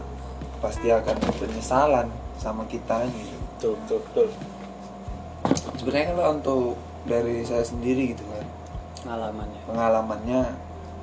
pasti 0.63 0.95
akan 0.95 1.19
penyesalan 1.35 2.07
sama 2.39 2.63
kita 2.71 3.03
gitu. 3.11 3.35
betul 3.59 3.75
betul 3.83 3.99
betul 4.07 4.54
Sebenarnya 5.85 6.17
kalau 6.17 6.27
untuk 6.33 6.81
dari 7.05 7.45
saya 7.45 7.61
sendiri 7.61 8.17
gitu 8.17 8.25
kan, 8.25 8.47
Pengalamannya. 9.05 9.61
pengalamannya 9.69 10.43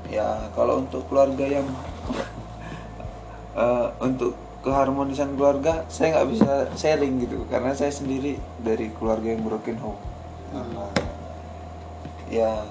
ya 0.09 0.49
kalau 0.57 0.81
untuk 0.81 1.05
keluarga 1.05 1.45
yang 1.45 1.69
eh, 3.61 3.87
untuk 4.01 4.33
keharmonisan 4.65 5.37
keluarga 5.37 5.85
saya 5.85 6.17
nggak 6.17 6.29
bisa 6.33 6.51
sharing 6.73 7.21
gitu. 7.21 7.45
Karena 7.45 7.77
saya 7.77 7.93
sendiri 7.93 8.41
dari 8.57 8.89
keluarga 8.97 9.29
yang 9.29 9.45
broken 9.45 9.77
home. 9.77 10.01
Karena, 10.49 10.85
ya 12.33 12.65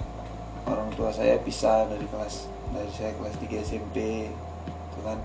orang 0.66 0.90
tua 0.98 1.14
saya 1.14 1.38
pisah 1.38 1.86
dari 1.86 2.10
kelas 2.10 2.50
dari 2.74 2.90
saya 2.90 3.14
kelas 3.14 3.38
3 3.38 3.54
SMP 3.62 4.26
gitu 4.34 4.98
kan. 5.06 5.18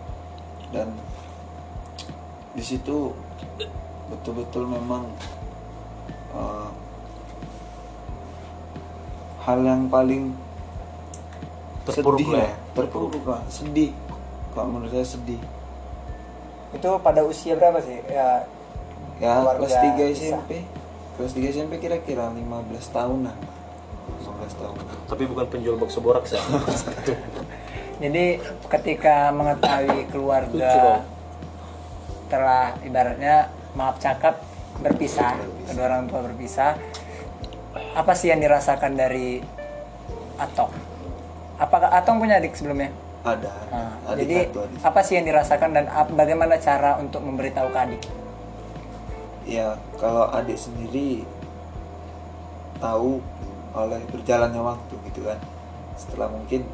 Dan 0.70 0.94
di 2.54 2.62
situ 2.62 3.10
betul-betul 4.14 4.70
memang 4.70 5.10
eh, 6.36 6.70
hal 9.46 9.60
yang 9.62 9.88
paling 9.88 10.34
Terpuruk 11.86 12.18
sedih 12.18 12.30
lah 12.34 12.42
lah 12.42 12.50
ya. 12.50 12.56
terpuruk 12.74 13.26
lah. 13.30 13.42
Sedih. 13.46 13.92
Kalau 14.58 14.68
menurut 14.74 14.90
saya 14.90 15.06
sedih. 15.06 15.38
Itu 16.74 16.98
pada 17.00 17.22
usia 17.22 17.54
berapa 17.54 17.78
sih? 17.80 18.02
Ya 18.10 18.42
ya 19.22 19.46
kelas 19.46 19.76
3 19.80 19.96
pisah. 19.96 20.42
SMP 20.42 20.52
kelas 21.16 21.32
3 21.38 21.54
SMP 21.54 21.74
kira-kira 21.78 22.34
15 22.34 22.42
tahunan. 22.90 23.38
15 24.26 24.62
tahun. 24.62 24.78
Tapi 25.06 25.24
bukan 25.30 25.46
penjual 25.46 25.78
bakso 25.78 26.02
borak 26.02 26.26
sih 26.26 26.42
Jadi 28.04 28.44
ketika 28.68 29.32
mengetahui 29.32 30.10
keluarga 30.12 31.06
telah 32.28 32.76
ibaratnya 32.84 33.48
maaf 33.78 34.02
cakap 34.02 34.42
berpisah, 34.78 35.36
kedua 35.66 35.86
orang 35.86 36.06
tua 36.06 36.22
berpisah, 36.22 36.76
apa 37.94 38.14
sih 38.14 38.30
yang 38.30 38.40
dirasakan 38.40 38.94
dari 38.94 39.40
Atong? 40.36 40.72
Apakah 41.56 41.90
Atong 41.90 42.20
punya 42.20 42.38
adik 42.38 42.54
sebelumnya? 42.54 42.92
ada 43.22 43.50
Nah, 43.68 43.90
adik 44.06 44.22
jadi 44.22 44.38
satu 44.46 44.60
adik 44.62 44.78
apa 44.84 45.00
sih 45.02 45.14
yang 45.16 45.26
dirasakan 45.26 45.70
dan 45.72 45.86
ap- 45.88 46.14
bagaimana 46.14 46.56
cara 46.56 46.94
untuk 46.96 47.22
memberitahu 47.22 47.70
ke 47.70 47.80
adik? 47.80 48.04
ya 49.46 49.74
kalau 49.96 50.26
adik 50.28 50.58
sendiri 50.58 51.22
tahu 52.76 53.22
oleh 53.72 54.02
berjalannya 54.10 54.58
waktu 54.58 54.94
gitu 55.06 55.22
kan 55.22 55.38
setelah 55.94 56.28
mungkin 56.28 56.66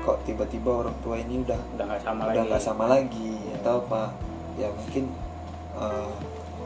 kok 0.00 0.20
tiba-tiba 0.22 0.84
orang 0.84 0.96
tua 1.00 1.16
ini 1.16 1.40
udah 1.40 1.60
Udah 1.72 1.84
nggak 1.86 2.00
sama 2.00 2.20
udah 2.22 2.32
lagi. 2.32 2.48
nggak 2.48 2.62
sama 2.62 2.84
lagi 2.86 3.32
atau 3.60 3.74
apa 3.80 4.02
ya 4.56 4.68
mungkin 4.70 5.04
eh, 5.74 6.12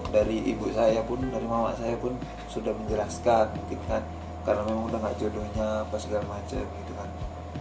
dari 0.08 0.40
ibu 0.48 0.72
saya 0.72 1.04
pun 1.04 1.20
dari 1.28 1.44
mama 1.44 1.76
saya 1.76 1.94
pun 2.00 2.16
sudah 2.48 2.72
menjelaskan 2.72 3.52
mungkin 3.54 3.80
kan. 3.88 4.02
Karena 4.46 4.64
memang 4.64 4.88
udah 4.88 4.98
nggak 5.04 5.16
jodohnya 5.20 5.84
apa 5.84 5.96
segala 6.00 6.24
macam 6.24 6.64
gitu 6.64 6.92
kan. 6.96 7.08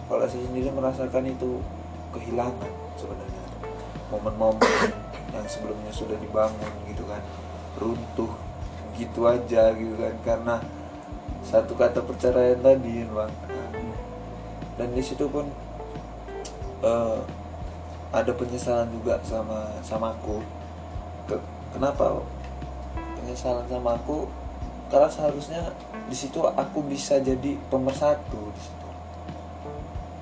Kalau 0.08 0.24
saya 0.24 0.42
sendiri 0.48 0.72
merasakan 0.72 1.24
itu 1.28 1.60
kehilangan 2.16 2.72
sebenarnya. 2.96 3.44
Momen-momen 4.08 4.88
yang 5.36 5.44
sebelumnya 5.44 5.92
sudah 5.92 6.16
dibangun 6.16 6.72
gitu 6.88 7.04
kan. 7.04 7.20
Runtuh 7.76 8.32
gitu 8.96 9.20
aja 9.28 9.76
gitu 9.76 9.94
kan. 10.00 10.14
Karena 10.24 10.54
satu 11.44 11.76
kata 11.76 12.00
perceraian 12.00 12.56
tadi 12.64 13.04
bang. 13.04 13.32
Dan 14.80 14.88
di 14.96 15.02
situ 15.04 15.28
pun 15.28 15.44
eh, 16.80 17.20
ada 18.08 18.32
penyesalan 18.32 18.88
juga 18.88 19.20
sama 19.28 19.68
sama 19.84 20.16
aku. 20.16 20.40
Ke- 21.28 21.44
kenapa 21.76 22.24
penyesalan 23.28 23.68
sama 23.68 23.92
aku 23.92 24.24
karena 24.88 25.04
seharusnya 25.12 25.60
di 26.08 26.16
situ 26.16 26.40
aku 26.40 26.80
bisa 26.80 27.20
jadi 27.20 27.60
pemersatu 27.68 28.40
di 28.56 28.60
situ. 28.64 28.88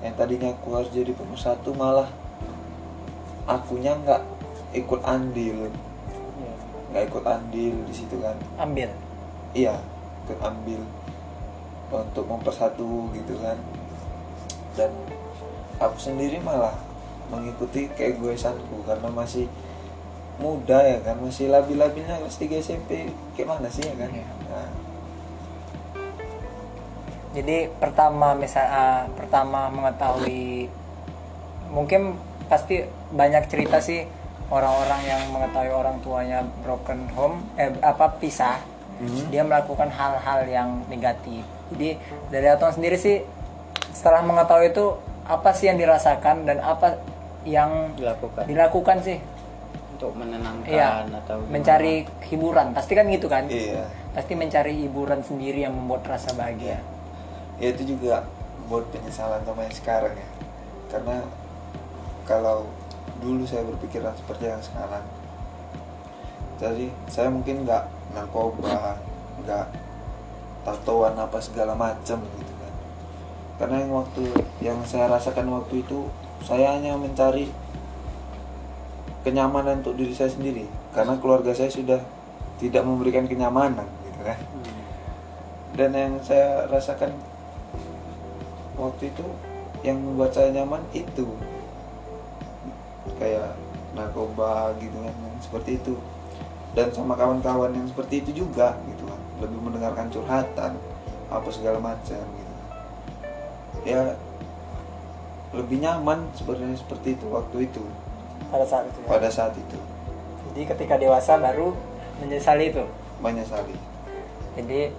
Yang 0.03 0.15
tadinya 0.19 0.51
aku 0.51 0.75
harus 0.75 0.91
jadi 0.91 1.15
pemersatu 1.15 1.71
malah 1.71 2.11
akunya 3.47 3.95
nggak 3.95 4.27
ikut 4.75 4.99
andil. 5.07 5.71
Nggak 6.91 7.03
ikut 7.07 7.23
andil 7.23 7.79
di 7.87 7.93
situ 7.95 8.19
kan. 8.19 8.35
Ambil. 8.59 8.91
iya 9.55 9.79
ikut 10.27 10.43
ambil 10.43 10.83
untuk 11.87 12.27
mempersatu 12.27 13.07
gitu 13.15 13.39
kan. 13.39 13.55
Dan 14.75 14.91
aku 15.79 15.95
sendiri 15.95 16.43
malah 16.43 16.75
mengikuti 17.31 17.87
keegoisanku 17.95 18.83
karena 18.83 19.07
masih 19.07 19.47
muda 20.37 20.85
ya 20.85 21.01
kan 21.01 21.17
masih 21.17 21.49
labil-labilnya 21.49 22.21
kelas 22.21 22.37
3 22.37 22.61
SMP 22.61 23.09
kayak 23.33 23.47
mana 23.49 23.67
sih 23.69 23.83
ya 23.85 23.95
kan? 23.97 24.09
Iya. 24.13 24.27
Nah, 24.49 24.69
Jadi 27.37 27.69
pertama 27.77 28.33
misal 28.33 28.65
ah, 28.65 29.05
pertama 29.13 29.69
mengetahui 29.69 30.65
mungkin 31.69 32.17
pasti 32.49 32.81
banyak 33.13 33.45
cerita 33.45 33.77
sih 33.77 34.09
orang-orang 34.49 35.01
yang 35.05 35.21
mengetahui 35.29 35.69
orang 35.69 36.01
tuanya 36.01 36.41
broken 36.65 37.05
home 37.13 37.45
eh 37.59 37.69
apa 37.83 38.17
pisah. 38.17 38.57
Hmm. 38.97 39.29
dia 39.29 39.45
melakukan 39.45 39.93
hal-hal 39.93 40.49
yang 40.49 40.81
negatif. 40.89 41.45
Jadi 41.69 42.01
dari 42.33 42.49
Atong 42.49 42.73
sendiri 42.73 42.97
sih 42.97 43.21
setelah 43.93 44.25
mengetahui 44.25 44.73
itu 44.73 44.97
apa 45.21 45.53
sih 45.53 45.69
yang 45.69 45.77
dirasakan 45.77 46.49
dan 46.49 46.57
apa 46.65 46.97
yang 47.45 47.93
dilakukan. 47.93 48.49
dilakukan 48.49 48.97
sih 49.05 49.21
untuk 49.97 50.13
menenangkan 50.13 50.69
Iya, 50.69 51.09
atau 51.09 51.41
gimana? 51.41 51.53
mencari 51.57 51.93
hiburan. 52.29 52.67
Pasti 52.77 52.93
kan 52.93 53.09
gitu 53.09 53.25
kan? 53.25 53.49
Iya. 53.49 53.89
pasti 54.13 54.33
mencari 54.33 54.73
hiburan 54.81 55.21
sendiri 55.21 55.61
yang 55.61 55.73
membuat 55.77 56.05
rasa 56.05 56.33
bahagia. 56.33 56.81
Ya 57.61 57.67
itu 57.69 57.97
juga 57.97 58.25
buat 58.65 58.85
penyesalan 58.89 59.45
sama 59.45 59.61
yang 59.65 59.73
sekarang 59.77 60.13
ya. 60.13 60.29
Karena 60.89 61.21
kalau 62.25 62.65
dulu 63.21 63.45
saya 63.45 63.61
berpikiran 63.65 64.13
seperti 64.13 64.45
yang 64.45 64.61
sekarang 64.61 65.01
jadi 66.57 66.89
saya 67.09 67.29
mungkin 67.29 67.65
nggak 67.65 67.85
narkoba 68.17 68.97
nggak 69.45 69.65
tatoan 70.65 71.13
apa 71.13 71.37
segala 71.37 71.77
macam 71.77 72.17
gitu 72.17 72.53
kan. 72.57 72.73
Karena 73.61 73.75
yang 73.85 73.93
waktu 73.93 74.23
yang 74.61 74.77
saya 74.85 75.05
rasakan 75.09 75.53
waktu 75.53 75.85
itu 75.85 76.09
saya 76.41 76.73
hanya 76.77 76.97
mencari 76.97 77.53
kenyamanan 79.21 79.81
untuk 79.81 79.97
diri 79.97 80.13
saya 80.13 80.29
sendiri. 80.29 80.65
Karena 80.93 81.17
keluarga 81.17 81.53
saya 81.53 81.71
sudah 81.71 82.01
tidak 82.57 82.83
memberikan 82.83 83.25
kenyamanan 83.29 83.85
gitu 84.09 84.21
kan. 84.25 84.39
Hmm. 84.39 84.75
dan 85.77 85.93
yang 85.93 86.17
saya 86.25 86.65
rasakan 86.73 87.13
waktu 88.73 89.13
itu 89.13 89.25
yang 89.85 90.01
membuat 90.01 90.33
saya 90.33 90.49
nyaman 90.49 90.81
itu. 90.93 91.29
Kayak 93.21 93.53
narkoba 93.93 94.73
gitu 94.81 94.97
kan 95.01 95.13
yang 95.13 95.37
seperti 95.41 95.77
itu. 95.77 95.95
Dan 96.73 96.93
sama 96.93 97.17
kawan-kawan 97.17 97.73
yang 97.73 97.85
seperti 97.89 98.25
itu 98.25 98.45
juga 98.45 98.77
gitu 98.89 99.05
kan. 99.05 99.21
Lebih 99.41 99.59
mendengarkan 99.61 100.09
curhatan 100.09 100.77
apa 101.29 101.49
segala 101.53 101.77
macam 101.77 102.21
gitu 102.25 102.53
kan. 102.57 102.69
Ya 103.85 104.01
lebih 105.55 105.79
nyaman 105.79 106.27
sebenarnya 106.35 106.75
seperti 106.75 107.15
itu 107.15 107.25
waktu 107.31 107.71
itu 107.71 107.83
pada 108.47 108.65
saat 108.65 108.85
itu 108.87 108.99
ya. 109.03 109.07
pada 109.07 109.29
saat 109.29 109.53
itu. 109.55 109.77
Jadi 110.51 110.61
ketika 110.73 110.95
dewasa 110.97 111.37
baru 111.37 111.75
menyesali 112.23 112.71
itu. 112.73 112.83
Menyesali. 113.19 113.75
Jadi 114.57 114.89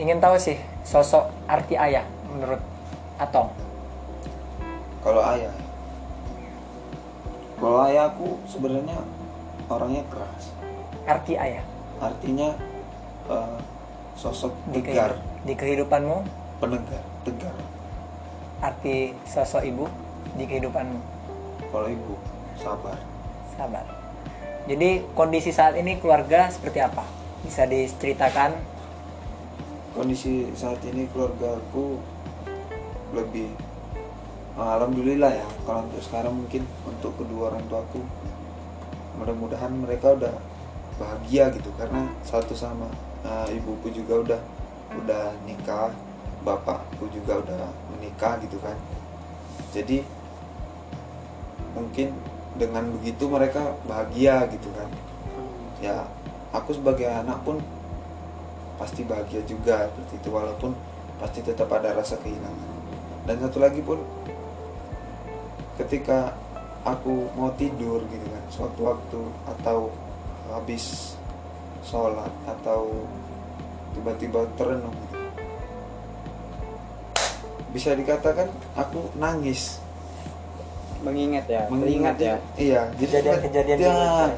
ingin 0.00 0.18
tahu 0.18 0.40
sih 0.40 0.56
sosok 0.82 1.28
arti 1.44 1.76
ayah 1.76 2.04
menurut 2.24 2.60
Atong 3.20 3.52
kalau 5.04 5.20
ayah 5.30 5.52
kalau 7.60 7.78
ayah 7.86 8.10
aku 8.10 8.42
sebenarnya 8.50 8.98
orangnya 9.70 10.02
keras. 10.10 10.50
Arti 11.06 11.38
ayah? 11.38 11.62
Artinya 12.02 12.58
eh, 13.30 13.58
sosok 14.18 14.50
di, 14.74 14.82
tegar. 14.82 15.14
di 15.46 15.54
kehidupanmu? 15.54 16.26
Penegar 16.58 17.02
tegar. 17.22 17.54
Arti 18.58 19.14
sosok 19.30 19.62
ibu 19.62 19.86
di 20.34 20.42
kehidupanmu 20.50 21.11
kalau 21.72 21.88
ibu 21.88 22.14
sabar. 22.60 23.00
Sabar. 23.56 23.84
Jadi 24.68 25.02
kondisi 25.16 25.50
saat 25.50 25.74
ini 25.74 25.98
keluarga 25.98 26.46
seperti 26.52 26.78
apa? 26.78 27.02
Bisa 27.42 27.66
diceritakan? 27.66 28.54
Kondisi 29.96 30.46
saat 30.54 30.78
ini 30.86 31.10
keluarga 31.10 31.58
aku 31.58 31.98
lebih 33.16 33.50
eh, 34.54 34.70
alhamdulillah 34.78 35.32
ya. 35.34 35.46
Kalau 35.66 35.88
untuk 35.88 36.04
sekarang 36.04 36.38
mungkin 36.38 36.62
untuk 36.86 37.16
kedua 37.18 37.50
orang 37.50 37.64
tuaku 37.66 38.04
mudah-mudahan 39.18 39.72
mereka 39.74 40.14
udah 40.14 40.34
bahagia 41.00 41.50
gitu. 41.50 41.74
Karena 41.74 42.06
satu 42.22 42.54
sama 42.54 42.86
eh, 43.26 43.58
ibuku 43.58 43.90
juga 43.90 44.22
udah 44.22 44.40
udah 45.02 45.34
nikah 45.48 45.90
bapakku 46.46 47.10
juga 47.10 47.42
udah 47.42 47.66
menikah 47.96 48.38
gitu 48.38 48.62
kan. 48.62 48.78
Jadi 49.74 50.21
mungkin 51.72 52.12
dengan 52.56 52.88
begitu 53.00 53.28
mereka 53.28 53.76
bahagia 53.88 54.46
gitu 54.52 54.68
kan. 54.76 54.88
Ya 55.80 56.06
aku 56.52 56.76
sebagai 56.76 57.08
anak 57.08 57.42
pun 57.42 57.58
pasti 58.76 59.04
bahagia 59.04 59.40
juga 59.48 59.88
seperti 59.88 60.14
itu 60.20 60.28
walaupun 60.30 60.72
pasti 61.18 61.40
tetap 61.42 61.68
ada 61.72 61.96
rasa 61.96 62.16
kehilangan. 62.20 62.70
Dan 63.24 63.38
satu 63.40 63.58
lagi 63.62 63.80
pun 63.80 64.02
ketika 65.80 66.36
aku 66.82 67.30
mau 67.38 67.54
tidur 67.54 68.02
gitu 68.10 68.26
kan 68.26 68.44
sewaktu-waktu 68.50 69.20
atau 69.46 69.88
habis 70.50 71.14
sholat 71.86 72.30
atau 72.44 73.06
tiba-tiba 73.94 74.46
terenung 74.58 74.94
gitu 75.08 75.18
bisa 77.72 77.96
dikatakan 77.96 78.52
aku 78.76 79.08
nangis 79.16 79.81
mengingat 81.02 81.44
ya 81.50 81.62
mengingat 81.66 82.14
teringat 82.14 82.16
ya. 82.18 82.36
iya 82.56 82.82
jadi 82.94 83.10
Kejadian-kejadian 83.18 83.78
ya, 83.78 84.30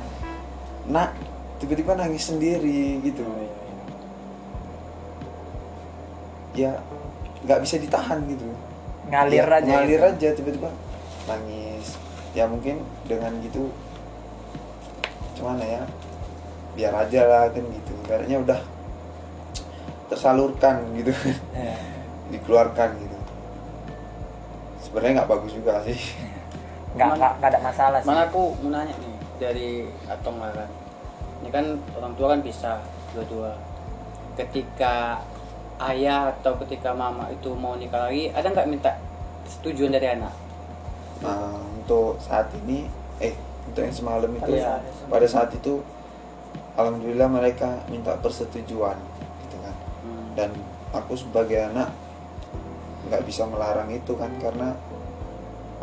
nak 0.84 1.08
tiba-tiba 1.56 1.92
nangis 1.94 2.24
sendiri 2.28 3.00
gitu. 3.00 3.24
Oh, 3.24 3.36
iya, 3.36 3.52
iya. 3.64 3.84
ya 6.54 6.72
nggak 7.44 7.60
bisa 7.64 7.76
ditahan 7.76 8.24
gitu. 8.26 8.44
Ngalir 9.08 9.44
Ya, 9.44 9.56
aja 9.60 9.70
ngalir 9.80 10.00
gitu. 10.00 10.08
aja 10.10 10.28
tiba-tiba 10.36 10.68
nangis. 11.24 11.86
Ya 12.34 12.44
mungkin 12.48 12.82
dengan 13.06 13.32
gitu 13.40 13.70
cuman 15.34 15.58
ya 15.58 15.82
biar 16.74 16.94
aja 16.94 17.20
lah 17.26 17.44
kan 17.52 17.64
gitu. 17.64 17.92
Ibaratnya 18.04 18.38
udah 18.40 18.60
tersalurkan 20.08 20.84
gitu. 20.96 21.12
Ya. 21.52 21.76
dikeluarkan 22.32 22.88
gitu. 22.98 23.16
Sebenarnya 24.82 25.22
nggak 25.22 25.30
bagus 25.30 25.52
juga 25.52 25.80
sih 25.84 25.96
nggak 26.94 27.32
nggak 27.42 27.50
ada 27.50 27.60
masalah 27.60 27.98
sih. 28.00 28.08
mana 28.08 28.30
aku 28.30 28.54
mau 28.62 28.70
nanya 28.70 28.94
nih 28.94 29.14
dari 29.42 29.70
Atong 30.06 30.38
lah 30.38 30.54
kan. 30.54 30.70
Ini 31.42 31.50
kan 31.50 31.66
orang 31.98 32.12
tua 32.14 32.26
kan 32.32 32.40
bisa 32.40 32.78
dua-dua. 33.12 33.52
Ketika 34.38 35.18
ayah 35.90 36.30
atau 36.30 36.54
ketika 36.62 36.94
mama 36.94 37.26
itu 37.34 37.50
mau 37.54 37.74
nikah 37.74 38.06
lagi 38.06 38.30
ada 38.30 38.46
nggak 38.46 38.68
minta 38.70 38.94
setujuan 39.46 39.90
dari 39.90 40.06
anak? 40.14 40.30
Nah 41.22 41.58
untuk 41.82 42.16
saat 42.22 42.46
ini 42.64 42.86
eh 43.18 43.34
untuk 43.66 43.82
yang 43.82 43.94
semalam 43.94 44.30
itu 44.30 44.54
Iya. 44.54 44.78
pada 45.10 45.26
saat 45.26 45.50
itu 45.50 45.82
alhamdulillah 46.74 47.26
mereka 47.30 47.82
minta 47.90 48.14
persetujuan 48.18 48.98
gitu 49.46 49.56
kan. 49.62 49.74
Hmm. 50.06 50.26
dan 50.38 50.50
aku 50.94 51.14
sebagai 51.18 51.58
anak 51.70 51.90
nggak 53.10 53.22
bisa 53.26 53.44
melarang 53.46 53.90
itu 53.90 54.14
kan 54.16 54.30
karena 54.40 54.74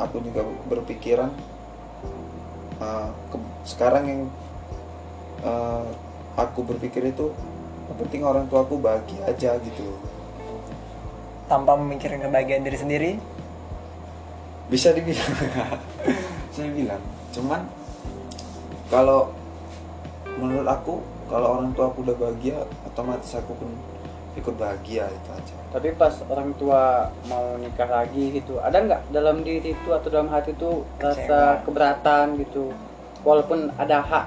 aku 0.02 0.18
juga 0.26 0.42
berpikiran 0.66 1.30
uh, 2.82 3.10
ke- 3.30 3.54
sekarang 3.70 4.04
yang 4.10 4.22
uh, 5.46 5.86
aku 6.36 6.66
berpikir 6.66 7.14
itu 7.14 7.30
yang 7.86 7.98
penting 8.02 8.22
orang 8.26 8.50
tua 8.50 8.66
aku 8.66 8.82
bahagia 8.82 9.22
aja 9.30 9.62
gitu. 9.62 9.86
Tanpa 11.46 11.76
memikirkan 11.76 12.24
kebahagiaan 12.24 12.64
diri 12.64 12.78
sendiri? 12.80 13.12
Bisa 14.72 14.96
dibilang. 14.96 15.36
Saya 16.56 16.72
bilang 16.72 17.00
cuman 17.32 17.64
kalau 18.92 19.32
menurut 20.36 20.68
aku 20.68 21.00
kalau 21.32 21.60
orang 21.60 21.72
tua 21.72 21.88
aku 21.88 22.04
udah 22.04 22.16
bahagia 22.20 22.60
otomatis 22.84 23.32
aku 23.40 23.56
pun 23.56 23.72
ikut 24.42 24.56
bahagia 24.58 25.06
itu 25.08 25.30
aja. 25.32 25.56
Tapi 25.72 25.96
pas 25.96 26.12
orang 26.28 26.52
tua 26.58 27.08
mau 27.30 27.56
nikah 27.56 27.88
lagi 27.88 28.42
gitu 28.42 28.60
ada 28.60 28.82
nggak 28.82 29.02
dalam 29.14 29.46
diri 29.46 29.72
itu 29.72 29.90
atau 29.94 30.10
dalam 30.12 30.28
hati 30.34 30.52
itu 30.58 30.84
rasa 30.98 31.62
keberatan 31.64 32.42
gitu? 32.42 32.74
Walaupun 33.22 33.72
ada 33.78 34.02
hak 34.02 34.26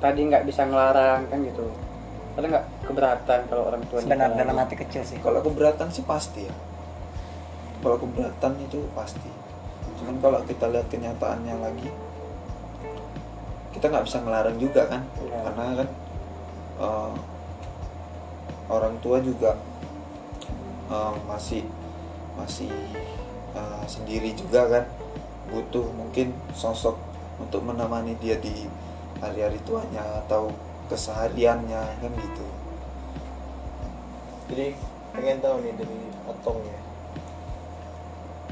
tadi 0.00 0.20
nggak 0.26 0.48
bisa 0.48 0.64
ngelarang 0.66 1.28
kan 1.28 1.38
gitu. 1.44 1.68
Ada 2.34 2.46
nggak 2.48 2.66
keberatan 2.88 3.40
kalau 3.46 3.62
orang 3.68 3.82
tua 3.86 4.00
nikah 4.00 4.16
sebenarnya 4.16 4.40
dalam 4.40 4.56
lagi? 4.56 4.62
hati 4.64 4.74
kecil 4.80 5.02
sih. 5.04 5.18
Kalau 5.20 5.40
keberatan 5.44 5.88
sih 5.92 6.04
pasti 6.08 6.48
ya. 6.48 6.54
Kalau 7.84 7.96
keberatan 8.00 8.52
itu 8.64 8.78
pasti. 8.96 9.30
Cuman 10.00 10.16
kalau 10.18 10.40
kita 10.48 10.66
lihat 10.72 10.88
kenyataannya 10.90 11.56
lagi 11.60 11.90
kita 13.72 13.88
nggak 13.88 14.04
bisa 14.06 14.18
ngelarang 14.22 14.56
juga 14.60 14.82
kan? 14.86 15.02
Iya. 15.18 15.38
karena 15.48 15.64
kan 15.80 15.88
eh, 16.78 17.12
orang 18.72 18.96
tua 19.04 19.20
juga 19.20 19.60
eh, 20.88 21.14
masih 21.28 21.62
masih 22.40 22.72
eh, 23.52 23.84
sendiri 23.84 24.32
juga 24.32 24.64
kan. 24.66 24.84
Butuh 25.52 25.84
mungkin 25.92 26.32
sosok 26.56 26.96
untuk 27.36 27.60
menemani 27.60 28.16
dia 28.16 28.40
di 28.40 28.64
hari-hari 29.20 29.60
tuanya 29.68 30.24
atau 30.24 30.48
kesehariannya 30.88 31.82
kan 32.00 32.12
gitu. 32.16 32.46
Jadi 34.48 34.66
pengen 35.12 35.38
tahu 35.44 35.56
nih 35.60 35.74
dari 35.76 35.98
Atong 36.24 36.60
ya. 36.64 36.80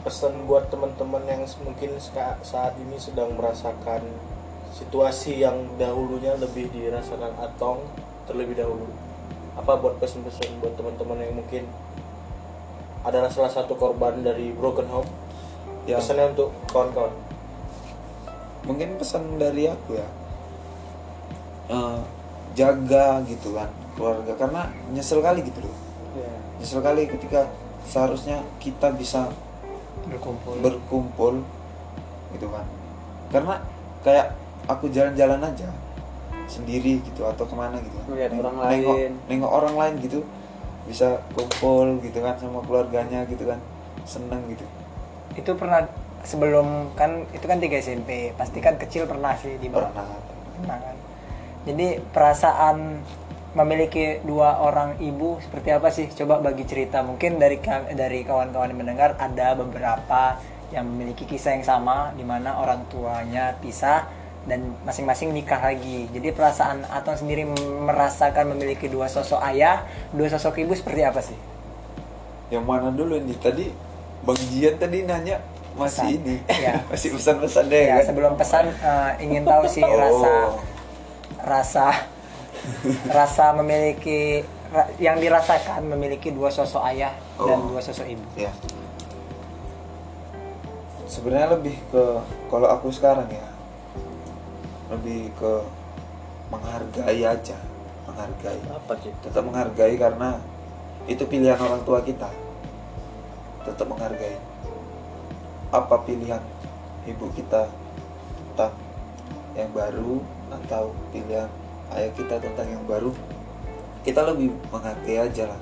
Pesan 0.01 0.49
buat 0.49 0.69
teman-teman 0.73 1.25
yang 1.29 1.45
mungkin 1.65 1.97
saat 2.41 2.73
ini 2.81 2.97
sedang 2.97 3.37
merasakan 3.37 4.05
situasi 4.73 5.45
yang 5.45 5.77
dahulunya 5.77 6.37
lebih 6.41 6.73
dirasakan 6.73 7.37
Atong 7.37 7.85
terlebih 8.29 8.61
dahulu 8.61 8.89
apa 9.59 9.73
buat 9.79 9.99
pesan-pesan 9.99 10.63
buat 10.63 10.75
teman-teman 10.79 11.19
yang 11.23 11.35
mungkin 11.35 11.65
adalah 13.03 13.33
salah 13.33 13.51
satu 13.51 13.75
korban 13.75 14.21
dari 14.21 14.53
broken 14.53 14.87
home? 14.87 15.11
Ya. 15.89 15.97
pesannya 15.99 16.37
untuk 16.37 16.53
kawan-kawan. 16.69 17.11
Mungkin 18.69 19.01
pesan 19.01 19.41
dari 19.41 19.67
aku 19.67 19.97
ya. 19.97 20.09
Eh, 21.71 22.01
jaga 22.55 23.23
gitu 23.31 23.55
kan 23.55 23.71
keluarga 23.95 24.35
karena 24.35 24.63
nyesel 24.91 25.23
kali 25.23 25.41
gitu 25.47 25.63
loh. 25.63 25.77
Ya. 26.19 26.31
nyesel 26.59 26.83
kali 26.83 27.07
ketika 27.07 27.47
seharusnya 27.87 28.43
kita 28.59 28.91
bisa 28.95 29.31
berkumpul. 30.07 30.55
berkumpul 30.61 31.35
gitu 32.37 32.47
kan. 32.51 32.67
Karena 33.31 33.55
kayak 34.03 34.35
aku 34.67 34.91
jalan-jalan 34.91 35.41
aja 35.43 35.71
sendiri 36.46 37.03
gitu 37.05 37.26
atau 37.26 37.44
ke 37.44 37.55
mana 37.57 37.76
gitu. 37.81 37.96
Kan. 38.00 38.07
Neng- 38.16 38.40
orang 38.40 38.57
nengok, 38.57 38.96
lain. 38.96 39.12
nengok 39.29 39.53
orang 39.53 39.74
lain 39.76 39.94
gitu 40.05 40.20
bisa 40.88 41.22
kumpul 41.37 42.03
gitu 42.03 42.18
kan 42.18 42.35
sama 42.40 42.64
keluarganya 42.64 43.26
gitu 43.29 43.44
kan 43.46 43.61
seneng 44.09 44.42
gitu. 44.48 44.64
Itu 45.37 45.55
pernah 45.55 45.87
sebelum 46.24 46.92
kan 46.96 47.24
itu 47.33 47.44
kan 47.44 47.59
3 47.62 47.81
SMP 47.81 48.35
pasti 48.37 48.59
kan 48.61 48.76
kecil 48.76 49.07
pernah 49.07 49.37
sih 49.37 49.57
di 49.61 49.68
bawah. 49.70 49.92
Pernah 49.92 50.05
pernah. 50.61 50.79
Kan. 50.81 50.96
Jadi 51.68 51.88
perasaan 52.12 52.76
memiliki 53.50 54.22
dua 54.22 54.62
orang 54.62 54.96
ibu 55.03 55.42
seperti 55.42 55.68
apa 55.74 55.90
sih? 55.90 56.07
Coba 56.14 56.38
bagi 56.38 56.64
cerita. 56.64 57.03
Mungkin 57.03 57.42
dari 57.42 57.59
dari 57.94 58.22
kawan-kawan 58.22 58.70
yang 58.70 58.81
mendengar 58.81 59.18
ada 59.18 59.59
beberapa 59.59 60.38
yang 60.70 60.87
memiliki 60.87 61.26
kisah 61.26 61.59
yang 61.59 61.66
sama 61.66 62.14
di 62.14 62.22
mana 62.22 62.55
orang 62.62 62.87
tuanya 62.87 63.59
pisah 63.59 64.07
dan 64.51 64.75
masing-masing 64.83 65.31
nikah 65.31 65.63
lagi 65.63 66.11
jadi 66.11 66.35
perasaan 66.35 66.83
Atong 66.85 67.15
sendiri 67.17 67.47
merasakan 67.81 68.51
memiliki 68.51 68.91
dua 68.91 69.07
sosok 69.07 69.39
ayah 69.47 69.87
dua 70.11 70.27
sosok 70.27 70.59
ibu 70.59 70.75
seperti 70.75 71.01
apa 71.01 71.23
sih 71.23 71.39
yang 72.51 72.67
mana 72.67 72.91
dulu 72.91 73.15
nih 73.17 73.39
tadi 73.39 73.71
bang 74.21 74.41
Jian 74.51 74.75
tadi 74.75 74.99
nanya 75.03 75.39
masih 75.71 76.03
Pesan. 76.03 76.17
ini 76.19 76.37
Ya. 76.59 76.83
masih 76.91 77.15
pesan-pesan 77.15 77.65
deh 77.71 77.85
ya 77.87 77.95
kan 77.97 78.05
sebelum 78.05 78.33
pesan 78.35 78.65
eh, 78.69 79.11
ingin 79.23 79.47
tahu 79.47 79.65
sih 79.65 79.81
Oh. 79.81 79.95
rasa 79.95 80.35
rasa 81.41 81.87
rasa 83.07 83.45
memiliki 83.55 84.43
ra- 84.69 84.91
yang 84.99 85.17
dirasakan 85.17 85.87
memiliki 85.87 86.29
dua 86.29 86.51
sosok 86.51 86.83
ayah 86.85 87.15
dan 87.39 87.57
Oh. 87.57 87.71
dua 87.71 87.81
sosok 87.81 88.05
ibu 88.05 88.27
ya 88.35 88.51
sebenarnya 91.07 91.49
lebih 91.51 91.75
ke 91.89 92.03
kalau 92.47 92.69
aku 92.69 92.91
sekarang 92.91 93.27
ya 93.27 93.43
lebih 94.90 95.31
ke 95.38 95.53
menghargai 96.50 97.22
aja 97.22 97.59
menghargai. 98.11 98.61
Apa 98.66 98.92
sih 98.98 99.12
tetap 99.22 99.42
menghargai 99.46 99.94
karena 99.94 100.37
itu 101.07 101.22
pilihan 101.24 101.57
orang 101.57 101.83
tua 101.87 102.03
kita. 102.03 102.29
Tetap 103.64 103.87
menghargai. 103.87 104.37
Apa 105.70 106.03
pilihan 106.03 106.42
ibu 107.07 107.31
kita 107.33 107.70
tentang 108.53 108.74
yang 109.55 109.70
baru 109.70 110.18
atau 110.50 110.90
pilihan 111.14 111.46
ayah 111.94 112.11
kita 112.12 112.42
tentang 112.42 112.66
yang 112.66 112.85
baru? 112.85 113.14
Kita 114.03 114.26
lebih 114.26 114.50
menghargai 114.74 115.31
aja 115.31 115.44
lah 115.55 115.61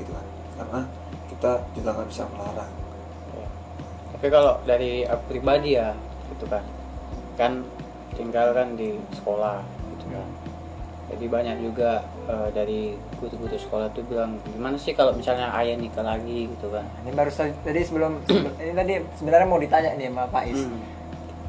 gitu 0.00 0.10
kan. 0.16 0.26
Karena 0.56 0.80
kita 1.28 1.52
juga 1.76 1.88
nggak 1.92 2.08
bisa 2.08 2.24
melarang. 2.32 2.72
Ya. 3.36 3.48
Tapi 4.16 4.26
kalau 4.30 4.54
dari 4.64 5.02
aku 5.04 5.22
pribadi 5.34 5.74
ya, 5.74 5.90
gitu 6.30 6.46
kan, 6.46 6.62
kan 7.34 7.52
tinggal 8.12 8.52
kan 8.52 8.74
di 8.74 8.96
sekolah, 9.12 9.60
gitu 9.92 10.06
kan. 10.10 10.28
Jadi 11.12 11.24
banyak 11.28 11.56
juga 11.60 12.00
eh, 12.24 12.48
dari 12.50 12.80
guru-guru 13.20 13.52
sekolah 13.52 13.92
tuh 13.92 14.00
bilang 14.08 14.40
gimana 14.48 14.76
sih 14.76 14.92
kalau 14.92 15.12
misalnya 15.12 15.52
ayah 15.54 15.76
nikah 15.76 16.00
lagi 16.00 16.48
gitu 16.48 16.72
kan. 16.72 16.88
ini 17.04 17.12
baru 17.12 17.28
tadi 17.62 17.80
sebelum 17.84 18.12
ini 18.56 18.72
tadi 18.72 18.92
sebenarnya 19.16 19.44
mau 19.44 19.60
ditanya 19.60 19.92
nih 19.94 20.08
sama 20.08 20.24
Pak 20.26 20.44
Is 20.48 20.64
Hmm. 20.64 20.80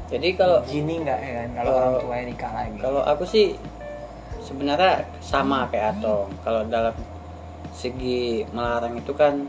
Jadi 0.04 0.36
kalau 0.36 0.60
Gini 0.68 1.00
nggak 1.00 1.16
ya 1.18 1.32
kan 1.34 1.48
kalau 1.56 1.72
orang 1.72 1.92
tuanya 1.96 2.24
nikah 2.28 2.52
lagi 2.52 2.76
kalau 2.76 3.00
aku 3.02 3.24
sih 3.24 3.56
sebenarnya 4.44 5.08
sama 5.18 5.64
kayak 5.72 5.96
Atong. 5.96 6.28
Kalau 6.44 6.60
dalam 6.68 6.92
segi 7.72 8.44
melarang 8.52 8.94
itu 8.94 9.10
kan 9.10 9.48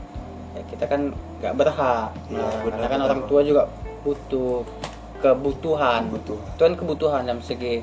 ya 0.56 0.64
kita 0.66 0.88
kan 0.88 1.12
nggak 1.44 1.54
berhak 1.54 2.10
Iya, 2.32 2.40
melarang. 2.40 2.62
benar, 2.64 2.72
karena 2.72 2.88
kan 2.88 2.98
benar, 2.98 3.10
orang 3.12 3.22
tua 3.28 3.42
juga 3.44 3.64
butuh 4.02 4.64
kebutuhan. 5.34 6.06
Kebutuhan. 6.14 6.46
itu 6.54 6.62
kan 6.62 6.74
kebutuhan 6.78 7.22
dalam 7.26 7.42
segi 7.42 7.82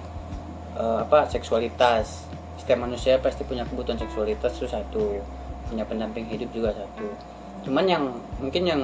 eh, 0.78 0.98
apa 1.02 1.26
seksualitas. 1.26 2.30
Setiap 2.62 2.78
manusia 2.78 3.18
pasti 3.18 3.42
punya 3.42 3.66
kebutuhan 3.66 3.98
seksualitas 3.98 4.54
itu 4.54 4.70
satu. 4.70 5.18
Punya 5.66 5.82
pendamping 5.82 6.30
hidup 6.30 6.52
juga 6.54 6.70
satu. 6.76 7.06
Cuman 7.66 7.84
yang 7.90 8.04
mungkin 8.38 8.62
yang 8.62 8.82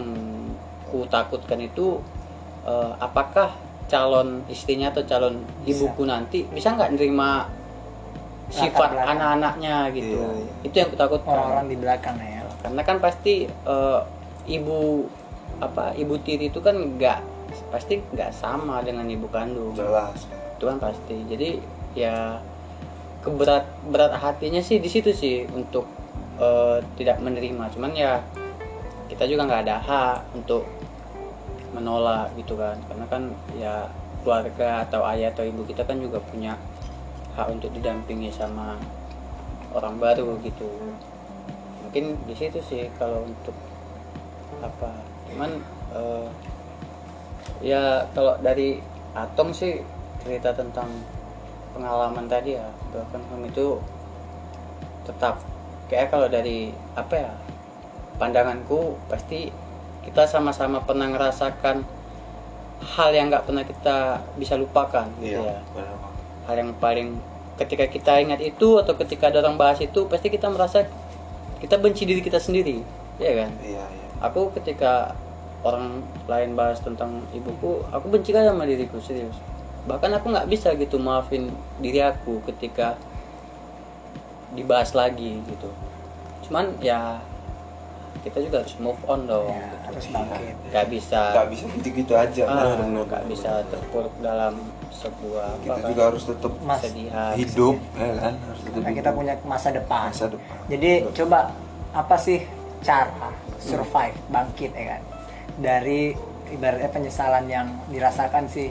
ku 0.90 1.06
takutkan 1.06 1.62
itu 1.62 2.02
eh, 2.66 2.92
apakah 2.98 3.54
calon 3.88 4.44
istrinya 4.52 4.92
atau 4.92 5.06
calon 5.06 5.40
Bisa. 5.64 5.80
ibuku 5.80 6.04
nanti 6.04 6.44
bisa 6.44 6.76
nggak 6.76 6.92
nerima 6.92 7.48
sifat 8.52 8.96
anak-anaknya 8.96 9.92
gitu? 9.96 10.20
Iya, 10.20 10.28
iya. 10.44 10.66
itu 10.68 10.74
yang 10.76 10.88
kutakutkan 10.92 11.32
orang-orang 11.32 11.66
di 11.72 11.76
belakang 11.76 12.16
ya. 12.20 12.44
Karena 12.64 12.82
kan 12.84 12.96
pasti 12.98 13.46
eh, 13.46 14.00
ibu 14.48 15.04
apa 15.58 15.92
ibu 15.98 16.14
tiri 16.22 16.52
itu 16.52 16.60
kan 16.62 16.76
nggak 16.76 17.37
pasti 17.68 18.00
nggak 18.00 18.32
sama 18.32 18.80
dengan 18.84 19.04
ibu 19.08 19.28
kandung. 19.28 19.74
Jelas. 19.76 20.28
Itu 20.56 20.68
kan 20.68 20.78
pasti. 20.80 21.16
Jadi 21.28 21.60
ya 21.96 22.40
keberat 23.24 23.66
berat 23.88 24.14
hatinya 24.14 24.62
sih 24.62 24.78
di 24.78 24.88
situ 24.88 25.10
sih 25.12 25.44
untuk 25.50 25.84
eh, 26.40 26.78
tidak 26.96 27.20
menerima. 27.20 27.68
Cuman 27.74 27.92
ya 27.92 28.22
kita 29.08 29.24
juga 29.24 29.48
nggak 29.48 29.62
ada 29.68 29.76
hak 29.80 30.16
untuk 30.36 30.64
menolak 31.72 32.32
gitu 32.36 32.56
kan. 32.56 32.76
Karena 32.88 33.06
kan 33.08 33.22
ya 33.56 33.88
keluarga 34.22 34.84
atau 34.84 35.06
ayah 35.14 35.30
atau 35.30 35.46
ibu 35.46 35.62
kita 35.64 35.86
kan 35.86 35.98
juga 36.00 36.18
punya 36.20 36.58
hak 37.38 37.54
untuk 37.54 37.70
didampingi 37.70 38.34
sama 38.34 38.76
orang 39.72 40.00
baru 40.00 40.40
gitu. 40.42 40.68
Mungkin 41.86 42.20
di 42.28 42.34
situ 42.36 42.60
sih 42.60 42.88
kalau 43.00 43.24
untuk 43.24 43.54
apa. 44.60 44.92
Cuman 45.28 45.50
eh, 45.94 46.28
ya 47.64 48.06
kalau 48.12 48.38
dari 48.38 48.78
Atom 49.16 49.50
sih 49.50 49.82
cerita 50.22 50.54
tentang 50.54 50.86
pengalaman 51.74 52.28
tadi 52.30 52.54
ya. 52.54 52.68
Broken 52.92 53.22
home 53.32 53.48
itu 53.50 53.80
tetap 55.08 55.40
kayak 55.88 56.12
kalau 56.12 56.28
dari 56.28 56.70
apa 56.92 57.14
ya 57.16 57.32
pandanganku 58.20 59.00
pasti 59.08 59.48
kita 60.04 60.28
sama-sama 60.28 60.84
pernah 60.84 61.08
ngerasakan 61.08 61.82
hal 62.78 63.10
yang 63.10 63.32
nggak 63.32 63.48
pernah 63.48 63.64
kita 63.64 64.22
bisa 64.36 64.54
lupakan 64.54 65.08
gitu 65.18 65.40
ya. 65.42 65.58
iya 65.58 65.58
benar 65.74 65.96
Bang. 65.98 66.14
hal 66.46 66.54
yang 66.60 66.70
paling 66.78 67.08
ketika 67.58 67.90
kita 67.90 68.22
ingat 68.22 68.38
itu 68.38 68.78
atau 68.78 68.94
ketika 68.94 69.32
ada 69.32 69.42
orang 69.42 69.58
bahas 69.58 69.82
itu 69.82 70.06
pasti 70.06 70.30
kita 70.30 70.46
merasa 70.46 70.86
kita 71.58 71.74
benci 71.80 72.06
diri 72.06 72.22
kita 72.22 72.38
sendiri 72.38 72.84
ya 73.18 73.32
kan? 73.34 73.50
Iya 73.60 73.82
iya. 73.82 74.06
Aku 74.22 74.50
ketika 74.54 75.14
orang 75.66 76.02
lain 76.30 76.54
bahas 76.54 76.78
tentang 76.78 77.18
ibuku 77.34 77.82
aku 77.90 78.06
benci 78.10 78.30
kan 78.30 78.46
sama 78.46 78.62
diriku 78.68 79.02
serius. 79.02 79.34
Bahkan 79.90 80.10
aku 80.20 80.30
nggak 80.30 80.48
bisa 80.50 80.74
gitu 80.78 81.00
maafin 81.00 81.50
diri 81.82 82.04
aku 82.04 82.38
ketika 82.46 82.94
dibahas 84.54 84.94
lagi 84.94 85.42
gitu. 85.42 85.70
Cuman 86.46 86.78
ya 86.78 87.18
kita 88.18 88.42
juga 88.42 88.66
harus 88.66 88.74
move 88.82 88.98
on 89.06 89.30
dong 89.30 89.46
ya 89.46 89.62
gitu. 89.62 89.76
harus 89.86 90.04
bangkit 90.10 90.54
nggak 90.70 90.86
bisa. 90.90 91.20
Nggak 91.34 91.48
bisa 91.54 91.64
gitu-gitu 91.78 92.12
aja 92.14 92.42
ah, 92.46 92.74
nggak 92.82 93.24
bisa 93.30 93.50
terpuruk 93.70 94.14
dalam 94.22 94.54
sebuah 94.90 95.46
apa 95.54 95.62
kita 95.62 95.78
kan, 95.78 95.88
juga 95.94 96.02
harus 96.10 96.22
tetap 96.26 96.52
Mas, 96.66 96.82
hidup 97.38 97.76
ya 97.94 98.14
kan? 98.18 98.34
Harus 98.34 98.60
tetap 98.66 98.80
karena 98.82 98.92
kita 98.98 99.10
punya 99.14 99.34
masa 99.46 99.68
depan. 99.70 100.10
Masa 100.10 100.26
depan. 100.30 100.56
Jadi 100.70 100.90
Betul. 101.02 101.14
coba 101.24 101.38
apa 101.94 102.16
sih 102.18 102.38
cara 102.82 103.30
survive 103.58 104.18
bangkit 104.30 104.70
ya 104.70 104.86
kan 104.94 105.02
dari 105.58 106.14
ibaratnya 106.48 106.88
penyesalan 106.88 107.44
yang 107.50 107.68
dirasakan 107.90 108.46
sih. 108.48 108.70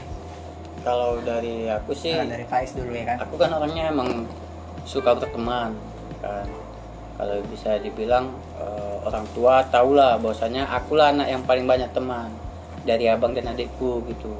Kalau 0.81 1.19
dari 1.19 1.67
aku 1.67 1.91
sih 1.91 2.15
Nah, 2.15 2.23
dari 2.23 2.47
Faiz 2.47 2.71
dulu 2.71 2.95
ya 2.95 3.03
kan? 3.13 3.17
aku 3.27 3.35
kan 3.35 3.51
orangnya 3.51 3.91
emang 3.91 4.23
suka 4.87 5.13
berteman 5.13 5.75
kan. 6.23 6.47
Kalau 7.17 7.43
bisa 7.51 7.81
dibilang 7.81 8.31
eh, 8.61 8.95
orang 9.03 9.25
tua 9.35 9.65
tahulah 9.67 10.15
bahwasanya 10.21 10.69
akulah 10.69 11.11
anak 11.11 11.27
yang 11.27 11.43
paling 11.43 11.67
banyak 11.67 11.91
teman 11.91 12.31
dari 12.87 13.11
abang 13.11 13.35
dan 13.35 13.51
adikku 13.51 13.99
gitu. 14.07 14.31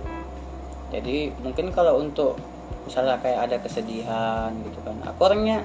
Jadi 0.88 1.36
mungkin 1.44 1.76
kalau 1.76 2.00
untuk 2.00 2.40
misalnya 2.88 3.20
kayak 3.20 3.52
ada 3.52 3.58
kesedihan 3.60 4.48
gitu 4.64 4.80
kan 4.88 4.96
aku 5.04 5.28
orangnya 5.28 5.60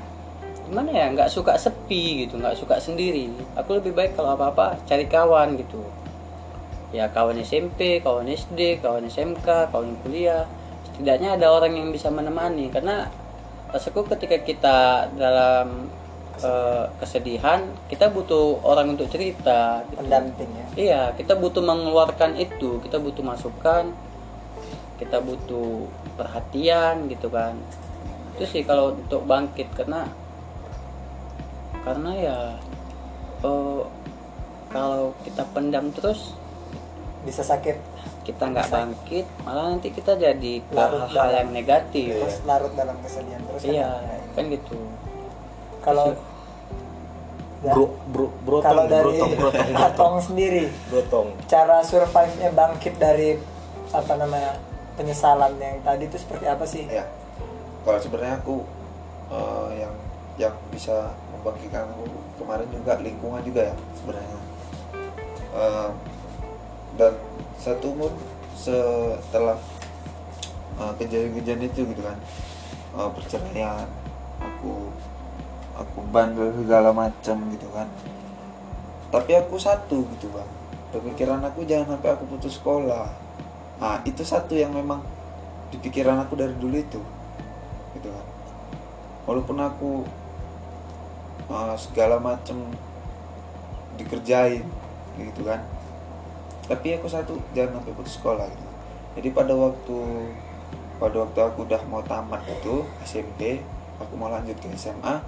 gimana 0.67 0.91
ya 0.91 1.07
nggak 1.15 1.31
suka 1.31 1.55
sepi 1.55 2.27
gitu 2.27 2.43
nggak 2.43 2.59
suka 2.59 2.83
sendiri. 2.83 3.31
Aku 3.55 3.79
lebih 3.79 3.95
baik 3.95 4.19
kalau 4.19 4.35
apa 4.35 4.51
apa 4.51 4.67
cari 4.83 5.07
kawan 5.07 5.55
gitu 5.63 5.79
ya 6.93 7.09
kawan 7.09 7.41
SMP 7.41 8.05
kawan 8.05 8.29
SD 8.29 8.85
kawan 8.85 9.09
SMK 9.09 9.73
kawan 9.73 9.97
kuliah. 10.05 10.45
Setidaknya 10.93 11.41
ada 11.41 11.49
orang 11.51 11.73
yang 11.73 11.89
bisa 11.89 12.13
menemani. 12.13 12.69
Karena 12.69 13.09
rasaku 13.73 14.05
ketika 14.13 14.37
kita 14.45 14.79
dalam 15.17 15.89
eh, 16.45 16.85
kesedihan 17.01 17.65
kita 17.89 18.13
butuh 18.13 18.61
orang 18.61 18.93
untuk 18.93 19.09
cerita 19.09 19.81
gitu. 19.89 20.05
pendamping 20.05 20.51
ya. 20.53 20.67
Iya, 20.77 21.03
kita 21.17 21.37
butuh 21.41 21.65
mengeluarkan 21.65 22.37
itu, 22.37 22.79
kita 22.85 23.01
butuh 23.01 23.25
masukan, 23.25 23.89
kita 25.01 25.19
butuh 25.25 25.89
perhatian 26.21 27.09
gitu 27.09 27.33
kan. 27.33 27.57
Itu 28.37 28.45
sih 28.45 28.63
kalau 28.69 28.93
untuk 28.93 29.25
bangkit. 29.25 29.73
Karena 29.73 30.05
karena 31.83 32.11
ya 32.15 32.39
eh, 33.43 33.83
kalau 34.73 35.13
kita 35.25 35.45
pendam 35.53 35.89
terus 35.93 36.37
bisa 37.23 37.43
sakit. 37.43 37.77
Kita 38.23 38.47
nggak 38.47 38.71
bangkit, 38.71 39.27
malah 39.43 39.75
nanti 39.75 39.91
kita 39.91 40.15
jadi 40.15 40.63
Larut 40.71 41.07
hal-hal 41.07 41.11
dalam- 41.11 41.39
yang 41.39 41.51
negatif. 41.53 42.07
terus 42.15 42.39
larut 42.43 42.71
dalam 42.73 42.95
kesedihan 43.03 43.43
terus 43.43 43.63
kan? 43.63 43.73
Iya, 43.75 43.91
ya. 43.91 44.19
kan 44.33 44.45
gitu. 44.49 44.77
kalau 45.81 46.15
bro 47.63 47.87
bro 48.11 48.27
brotong 48.43 48.63
kalau 48.65 48.85
dari 48.87 49.07
brotong 49.19 49.33
brotong 49.39 49.67
brotong. 49.71 49.87
Atong 49.87 50.15
sendiri 50.21 50.65
brotong. 50.87 51.27
cara 51.47 51.79
survive-nya 51.81 52.51
bangkit 52.51 52.95
dari 52.99 53.39
apa 53.91 54.13
namanya 54.15 54.59
penyesalan 54.93 55.55
yang 55.59 55.79
tadi 55.81 56.07
itu 56.07 56.19
seperti 56.19 56.45
apa 56.45 56.65
sih? 56.67 56.87
Ya 56.87 57.07
kalau 57.83 57.99
sebenarnya 57.99 58.39
aku 58.39 58.67
eh, 59.31 59.69
yang 59.79 59.95
yang 60.39 60.55
bisa 60.71 61.11
membangkitkan 61.31 61.87
aku 61.89 62.03
kemarin 62.37 62.67
juga 62.67 62.99
lingkungan 62.99 63.43
juga 63.43 63.63
ya 63.71 63.75
sebenarnya. 63.95 64.39
Eh, 65.53 65.89
dan 66.97 67.13
satu 67.57 67.95
pun 67.97 68.13
setelah 68.57 69.57
eh, 70.77 70.93
kejadian-kejadian 71.01 71.69
itu 71.69 71.81
gitu 71.89 72.03
kan. 72.05 72.19
Eh, 72.93 73.11
perceraian 73.17 73.89
aku 74.43 74.93
aku 75.73 75.99
bandel 76.13 76.53
segala 76.53 76.93
macam 76.93 77.37
gitu 77.53 77.69
kan. 77.73 77.89
Tapi 79.13 79.33
aku 79.37 79.57
satu 79.57 80.05
gitu 80.17 80.29
bang. 80.33 80.51
Pemikiran 80.93 81.41
aku 81.41 81.65
jangan 81.65 81.97
sampai 81.97 82.11
aku 82.13 82.25
putus 82.29 82.61
sekolah. 82.61 83.09
Nah 83.81 84.01
itu 84.05 84.21
satu 84.25 84.53
yang 84.53 84.77
memang 84.77 85.01
di 85.73 85.81
pikiran 85.81 86.21
aku 86.21 86.37
dari 86.37 86.53
dulu 86.57 86.77
itu 86.77 87.01
gitu 87.97 88.09
kan. 88.09 88.27
Walaupun 89.25 89.57
aku 89.57 89.91
uh, 91.49 91.77
segala 91.81 92.21
macam 92.21 92.69
dikerjain 93.97 94.65
gitu 95.21 95.45
kan 95.45 95.61
tapi 96.73 96.97
aku 96.97 97.05
satu 97.05 97.37
jangan 97.53 97.85
sampai 97.85 97.93
putus 97.93 98.17
sekolah 98.17 98.49
gitu. 98.49 98.67
Jadi 99.21 99.29
pada 99.37 99.53
waktu 99.53 100.01
pada 100.97 101.17
waktu 101.21 101.39
aku 101.45 101.69
udah 101.69 101.85
mau 101.85 102.01
tamat 102.01 102.41
itu 102.49 102.89
SMP 103.05 103.61
aku 104.01 104.17
mau 104.17 104.33
lanjut 104.33 104.57
ke 104.57 104.73
SMA 104.73 105.21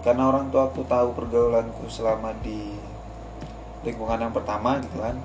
karena 0.00 0.32
orang 0.32 0.48
tua 0.48 0.72
aku 0.72 0.80
tahu 0.88 1.12
pergaulanku 1.12 1.92
selama 1.92 2.32
di 2.40 2.72
lingkungan 3.84 4.16
yang 4.16 4.32
pertama 4.32 4.80
gitu 4.80 4.96
kan. 4.96 5.20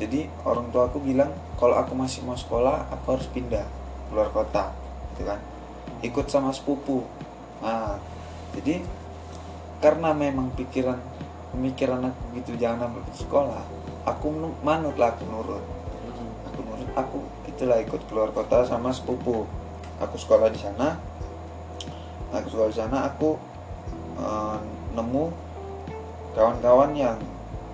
Jadi 0.00 0.24
orang 0.48 0.72
tua 0.72 0.88
aku 0.88 0.96
bilang 1.04 1.28
kalau 1.60 1.76
aku 1.76 1.92
masih 1.92 2.24
mau 2.24 2.40
sekolah 2.40 2.88
aku 2.88 3.20
harus 3.20 3.28
pindah 3.28 3.68
keluar 4.08 4.32
kota 4.32 4.72
gitu 5.12 5.28
kan. 5.28 5.36
Ikut 6.00 6.24
sama 6.32 6.56
sepupu. 6.56 7.04
Nah 7.60 8.00
jadi 8.56 8.80
karena 9.84 10.16
memang 10.16 10.56
pikiran 10.56 10.96
pemikiran 11.50 12.00
aku 12.04 12.22
gitu 12.34 12.50
jangan 12.56 12.86
sampai 12.86 13.00
putus 13.02 13.20
sekolah. 13.22 13.62
Aku 14.06 14.26
nu- 14.30 14.58
manut 14.60 14.94
lah 14.94 15.12
aku 15.12 15.24
nurut. 15.24 15.64
Aku 16.46 16.60
nurut. 16.62 16.88
Aku 16.94 17.16
itulah 17.46 17.78
ikut 17.78 18.00
keluar 18.06 18.30
kota 18.30 18.62
sama 18.62 18.90
sepupu. 18.90 19.44
Aku 19.98 20.16
sekolah 20.16 20.48
di 20.48 20.56
sana. 20.56 20.96
Aku 22.30 22.46
sekolah 22.48 22.68
di 22.68 22.78
sana 22.78 23.04
aku 23.04 23.36
eh, 24.16 24.58
nemu 24.92 25.24
kawan-kawan 26.32 26.90
yang 26.92 27.18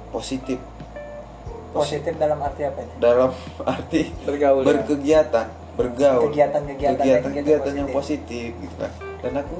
positif. 0.08 0.58
Positif 1.70 2.16
dalam 2.16 2.40
arti 2.40 2.64
apa 2.64 2.80
ini 2.80 2.92
dalam 2.96 3.28
arti 3.68 4.08
Bergaul, 4.24 4.60
ya. 4.60 4.66
berkegiatan 4.66 5.46
bergaul. 5.76 6.24
Kegiatan-kegiatan- 6.26 6.96
kegiatan, 6.96 7.20
kegiatan 7.22 7.32
kegiatan 7.36 7.72
yang 7.76 7.88
positif. 7.92 8.48
positif 8.48 8.64
gitu 8.64 8.76
kan. 8.80 8.92
Dan 9.20 9.32
aku 9.36 9.58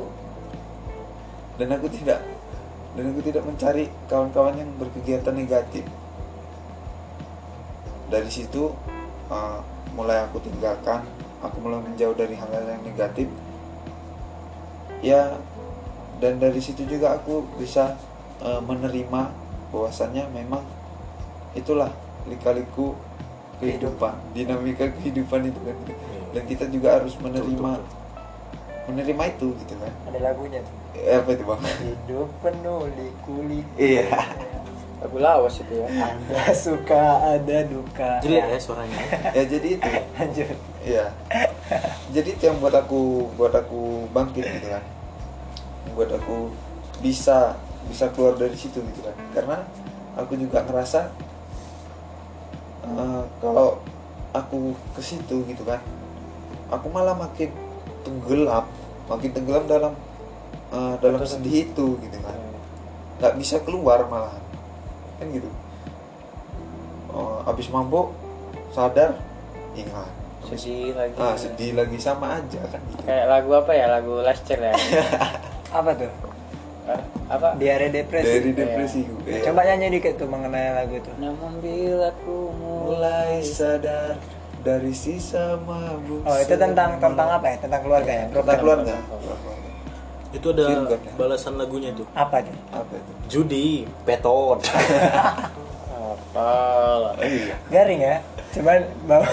dan 1.57 1.69
aku 1.71 1.87
tidak 1.93 2.21
dan 2.97 3.13
aku 3.13 3.21
tidak 3.29 3.45
mencari 3.45 3.93
kawan-kawan 4.09 4.57
yang 4.57 4.73
berkegiatan 4.81 5.37
negatif. 5.37 5.85
Dari 8.09 8.31
situ 8.33 8.73
uh, 9.29 9.61
mulai 9.93 10.25
aku 10.25 10.41
tinggalkan. 10.41 11.05
Aku 11.45 11.61
mulai 11.61 11.85
menjauh 11.85 12.17
dari 12.17 12.33
hal-hal 12.33 12.65
yang 12.65 12.81
negatif. 12.81 13.29
Ya 15.05 15.37
dan 16.17 16.41
dari 16.41 16.57
situ 16.65 16.89
juga 16.89 17.21
aku 17.21 17.45
bisa 17.61 18.01
uh, 18.41 18.65
menerima 18.65 19.29
bahwasannya 19.69 20.33
memang 20.33 20.65
itulah 21.53 21.93
lika-liku 22.25 22.97
kehidupan 23.61 24.17
dinamika 24.33 24.89
kehidupan 24.89 25.53
itu 25.53 25.61
kan. 25.61 25.77
Dan 26.33 26.43
kita 26.49 26.65
juga 26.73 26.97
harus 26.97 27.13
menerima 27.21 27.77
menerima 28.89 29.23
itu 29.37 29.53
gitu 29.61 29.75
kan. 29.77 29.93
Ada 30.09 30.33
lagunya 30.33 30.65
tuh 30.65 30.86
Eh, 30.99 31.15
apa 31.15 31.29
itu 31.31 31.45
bang 31.45 31.61
hidup 31.83 32.29
penuh 32.41 32.89
liku-liku 32.89 33.75
Iya. 33.77 34.07
Lagu 34.97 35.17
lawas 35.21 35.61
itu 35.61 35.75
ya. 35.77 35.87
ada 35.93 36.41
suka 36.65 37.05
ada 37.37 37.59
duka 37.65 38.17
jelek 38.25 38.45
ya 38.49 38.59
suaranya 38.59 38.97
ya 39.31 39.43
jadi 39.45 39.69
itu 39.77 39.91
lanjut 40.17 40.49
Iya. 40.81 41.05
Jadi 42.11 42.29
itu 42.33 42.43
yang 42.43 42.57
buat 42.57 42.73
aku 42.73 43.29
buat 43.35 43.51
aku 43.51 44.07
bangkit 44.11 44.47
gitu 44.47 44.69
kan. 44.71 44.85
Buat 45.93 46.15
aku 46.15 46.55
bisa 46.99 47.59
bisa 47.87 48.07
keluar 48.11 48.35
dari 48.35 48.55
situ 48.55 48.79
gitu 48.79 49.01
kan. 49.03 49.15
Karena 49.35 49.57
aku 50.15 50.33
juga 50.35 50.63
ngerasa 50.63 51.11
eh, 52.87 53.23
kalau 53.39 53.83
aku 54.31 54.73
ke 54.95 55.03
situ 55.03 55.43
gitu 55.45 55.63
kan, 55.65 55.81
aku 56.69 56.87
malah 56.89 57.17
makin 57.17 57.51
tenggelam, 58.01 58.65
makin 59.09 59.31
tenggelam 59.33 59.65
dalam 59.67 59.93
eh, 60.69 60.95
dalam 60.97 61.21
sedih 61.21 61.67
itu 61.67 61.87
gitu 61.97 62.19
kan. 62.19 62.37
nggak 63.17 63.35
bisa 63.37 63.57
keluar 63.61 64.05
malahan 64.05 64.43
kan 65.17 65.27
gitu. 65.29 65.49
Oh, 67.09 67.41
abis 67.45 67.69
mabuk 67.69 68.13
sadar 68.71 69.17
ingat 69.73 70.11
Sedih 70.45 70.93
lagi. 70.93 71.17
ah 71.17 71.35
sedih 71.35 71.75
lagi 71.75 71.97
sama 71.97 72.37
aja 72.37 72.61
kan 72.67 72.79
gitu 72.87 73.03
Kayak 73.03 73.27
lagu 73.27 73.51
apa 73.53 73.73
ya? 73.73 73.87
Lagu 73.89 74.21
Lascer 74.21 74.61
ya. 74.61 74.75
apa 75.79 75.91
tuh 75.93 76.13
Eh, 76.87 77.03
apa? 77.27 77.59
diare 77.59 77.91
depresi 77.91 78.31
dari 78.31 78.53
depresi 78.53 79.01
gue 79.03 79.43
coba 79.43 79.67
nyanyi 79.67 79.99
dikit 79.99 80.15
tuh 80.17 80.31
mengenai 80.31 80.71
lagu 80.73 80.95
itu 80.95 81.11
Namun 81.19 81.59
bila 81.59 82.15
ku 82.21 82.55
mulai 82.55 83.43
sadar 83.43 84.15
dari 84.63 84.93
sisa 84.93 85.59
mabuk 85.59 86.23
oh 86.23 86.37
itu 86.37 86.55
tentang 86.55 86.95
tentang 86.97 87.29
apa 87.33 87.47
ya 87.49 87.57
tentang 87.59 87.81
keluarga 87.83 88.13
ya 88.13 88.25
tentang 88.29 88.39
Program. 88.39 88.59
keluarga 88.61 88.95
itu 90.37 90.49
ada 90.53 90.65
kan, 90.69 91.01
ya? 91.01 91.13
balasan 91.17 91.55
lagunya 91.57 91.91
tuh 91.97 92.05
apa 92.13 92.45
tuh 92.45 92.57
apa 92.71 92.93
itu? 92.93 93.13
Judi 93.27 93.89
petot 94.05 94.61
apa 95.97 96.49
lah. 97.01 97.15
iya. 97.25 97.57
Garing 97.73 98.01
ya? 98.01 98.17
Cuman 98.53 98.85
bawa 99.09 99.29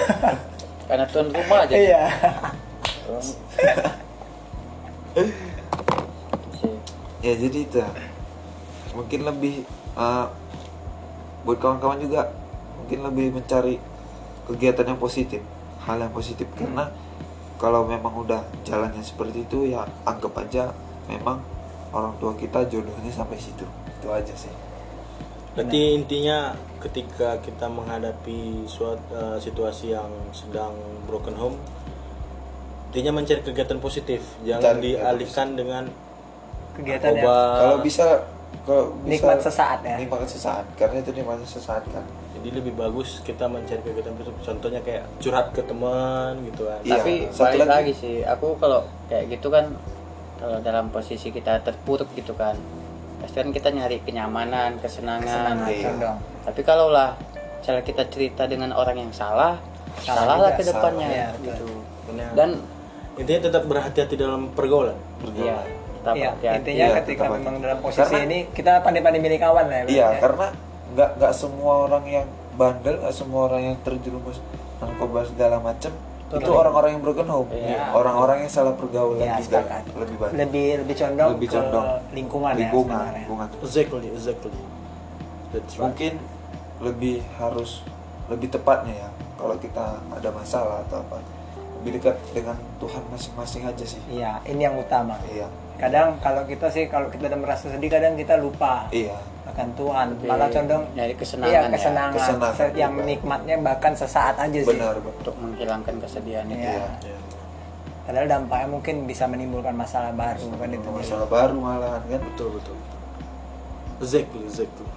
Karena 0.88 1.06
tuan 1.08 1.28
rumah 1.32 1.64
aja. 1.64 1.74
iya. 1.76 2.04
Ya 7.24 7.34
jadi 7.40 7.60
itu. 7.64 7.80
Mungkin 8.94 9.20
lebih 9.24 9.64
uh, 9.96 10.28
buat 11.48 11.58
kawan-kawan 11.60 12.04
juga 12.04 12.30
mungkin 12.80 13.00
lebih 13.04 13.28
mencari 13.40 13.80
kegiatan 14.48 14.96
yang 14.96 15.00
positif 15.00 15.40
hal 15.88 16.00
yang 16.04 16.12
positif. 16.12 16.48
Karena 16.56 16.92
kalau 17.60 17.88
memang 17.88 18.12
udah 18.28 18.44
jalannya 18.68 19.00
seperti 19.00 19.48
itu 19.48 19.72
ya 19.72 19.88
anggap 20.04 20.36
aja 20.36 20.76
memang 21.08 21.40
orang 21.94 22.14
tua 22.18 22.34
kita 22.34 22.66
jodohnya 22.68 23.12
sampai 23.14 23.38
situ 23.38 23.66
itu 23.88 24.08
aja 24.10 24.34
sih 24.34 24.54
Berarti 25.54 26.02
intinya 26.02 26.58
ketika 26.82 27.38
kita 27.46 27.70
menghadapi 27.70 28.66
suatu 28.66 29.06
eh, 29.14 29.38
situasi 29.38 29.94
yang 29.94 30.10
sedang 30.34 30.74
broken 31.06 31.38
home, 31.38 31.58
intinya 32.90 33.22
mencari 33.22 33.46
kegiatan 33.46 33.78
positif, 33.78 34.26
jangan 34.42 34.82
Mencari 34.82 34.82
kegiatan 34.82 34.98
dialihkan 34.98 35.48
dengan 35.54 35.84
kegiatan 36.74 37.12
yang 37.22 37.30
kalau 37.30 37.78
bisa 37.86 38.06
kalau 38.66 38.84
bisa 39.06 39.14
Nikmat 39.14 39.40
sesaat 39.46 39.80
ya? 39.86 39.96
nikmat 40.02 40.26
sesaat 40.26 40.66
karena 40.74 40.98
itu 41.06 41.12
nikmat 41.14 41.38
sesaat 41.46 41.84
kan 41.94 42.06
Jadi 42.34 42.50
lebih 42.60 42.74
bagus 42.74 43.22
kita 43.22 43.46
mencari 43.46 43.80
kegiatan 43.86 44.14
positif. 44.18 44.36
Contohnya 44.42 44.82
kayak 44.82 45.06
curhat 45.22 45.54
ke 45.54 45.62
teman 45.64 46.42
gitu 46.50 46.66
kan. 46.66 46.82
Iya, 46.82 46.98
Tapi 46.98 47.14
satu 47.30 47.46
balik 47.46 47.60
lagi. 47.62 47.70
lagi. 47.70 47.94
sih, 47.94 48.16
aku 48.26 48.58
kalau 48.58 48.82
kayak 49.06 49.38
gitu 49.38 49.54
kan 49.54 49.70
kalau 50.44 50.60
dalam 50.60 50.92
posisi 50.92 51.32
kita 51.32 51.64
terpuruk 51.64 52.12
gitu 52.14 52.36
kan, 52.36 52.60
pasti 53.18 53.40
kan 53.40 53.50
kita 53.50 53.72
nyari 53.72 54.04
kenyamanan, 54.04 54.76
kesenangan. 54.78 55.24
Kesenangan, 55.24 55.72
Iya. 55.72 55.84
condong. 55.88 56.18
Tapi 56.44 56.62
kalau 56.62 56.92
lah 56.92 57.16
misalnya 57.58 57.80
kita 57.82 58.04
cerita 58.12 58.44
dengan 58.44 58.76
orang 58.76 59.00
yang 59.00 59.12
salah, 59.16 59.56
salah 60.04 60.36
lah 60.36 60.52
ke 60.52 60.68
depannya 60.68 61.08
Salah. 61.08 61.16
Iya, 61.16 61.28
gitu 61.40 61.68
Benar. 62.12 62.30
dan 62.36 62.50
intinya 63.16 63.42
tetap 63.48 63.64
berhati-hati 63.64 64.16
dalam 64.18 64.52
pergaulan 64.52 64.98
ya 65.32 65.64
tetap 65.96 66.14
Iya, 66.14 66.30
hati-hati. 66.36 66.58
intinya 66.60 66.84
Iya, 66.84 66.96
ketika 67.00 67.24
tetap 67.24 67.36
memang 67.40 67.56
hati. 67.56 67.64
dalam 67.64 67.78
posisi 67.80 68.02
Karena- 68.04 68.26
ini 68.28 68.38
kita 68.52 68.72
pandai-pandai 68.84 69.22
milih 69.24 69.40
kawan 69.40 69.66
lah 69.72 69.78
ya. 69.80 69.86
Iya, 69.88 70.08
ya. 70.10 70.20
karena 70.20 70.48
nggak 70.92 71.10
nggak 71.16 71.34
semua 71.34 71.74
orang 71.88 72.04
yang 72.06 72.28
bandel, 72.54 72.96
nggak 73.00 73.16
semua 73.16 73.42
orang 73.48 73.62
yang 73.64 73.78
terjerumus 73.80 74.38
narkoba 74.78 75.20
segala 75.24 75.58
macam 75.58 75.94
itu 76.34 76.52
orang-orang 76.52 76.90
yang 76.92 77.02
broken 77.02 77.28
home, 77.28 77.50
Iya. 77.50 77.94
orang-orang 77.94 78.38
yang 78.42 78.52
salah 78.52 78.74
pergaulan 78.74 79.22
Iya, 79.22 79.38
juga. 79.40 79.60
lebih 79.94 80.16
banyak. 80.18 80.36
lebih 80.36 80.68
lebih 80.82 80.96
condong 80.98 81.32
Lebih 81.38 81.48
ke 81.48 81.56
condong. 81.56 81.86
lingkungan, 82.12 82.54
lingkungan, 82.56 83.06
ya 83.06 83.18
lingkungan. 83.22 83.48
exactly 83.62 84.08
exactly. 84.10 84.54
That's 85.52 85.74
right. 85.78 85.84
Mungkin 85.86 86.14
lebih 86.82 87.16
harus 87.38 87.86
lebih 88.26 88.50
tepatnya 88.50 88.94
ya 88.98 89.10
kalau 89.36 89.56
kita 89.56 89.86
ada 90.10 90.30
masalah 90.32 90.82
atau 90.84 91.00
apa 91.00 91.22
lebih 91.80 92.00
dekat 92.00 92.16
dengan 92.32 92.56
Tuhan 92.80 93.04
masing-masing 93.08 93.64
aja 93.64 93.86
sih. 93.86 94.00
Iya, 94.08 94.40
ini 94.46 94.64
yang 94.64 94.76
utama. 94.76 95.20
Iya, 95.28 95.52
Kadang 95.76 96.16
kalau 96.18 96.48
kita 96.48 96.72
sih 96.72 96.88
kalau 96.88 97.12
kita 97.12 97.28
udah 97.28 97.40
merasa 97.40 97.68
sedih 97.68 97.92
kadang 97.92 98.16
kita 98.16 98.40
lupa. 98.40 98.88
Iya, 98.88 99.20
akan 99.46 99.68
Tuhan, 99.74 100.08
Lebih 100.14 100.28
malah 100.28 100.48
condong 100.48 100.84
nyari 100.94 101.14
kesenangan 101.14 101.52
iya, 101.52 101.62
ya. 101.62 101.70
kesenangan, 101.70 102.16
Kesenangan 102.16 102.54
Se- 102.56 102.76
yang 102.76 102.94
juga. 102.94 103.06
nikmatnya 103.06 103.56
bahkan 103.60 103.92
sesaat 103.94 104.36
aja 104.38 104.56
sih. 104.56 104.70
benar 104.70 104.96
untuk 104.98 105.36
menghilangkan 105.36 105.96
kesedihan 106.00 106.48
itu 106.48 106.64
Iya. 106.64 106.88
Ya. 107.04 107.18
Padahal 108.04 108.28
dampaknya 108.30 108.68
mungkin 108.70 108.96
bisa 109.04 109.24
menimbulkan 109.26 109.72
masalah 109.74 110.12
baru 110.12 110.48
kan 110.54 110.70
itu. 110.70 110.88
Masalah 110.88 111.24
baru 111.26 111.56
malahan 111.56 112.02
kan. 112.04 112.20
betul 112.26 112.50
betul 112.54 112.76
exactly 113.98 114.44
exactly 114.44 114.88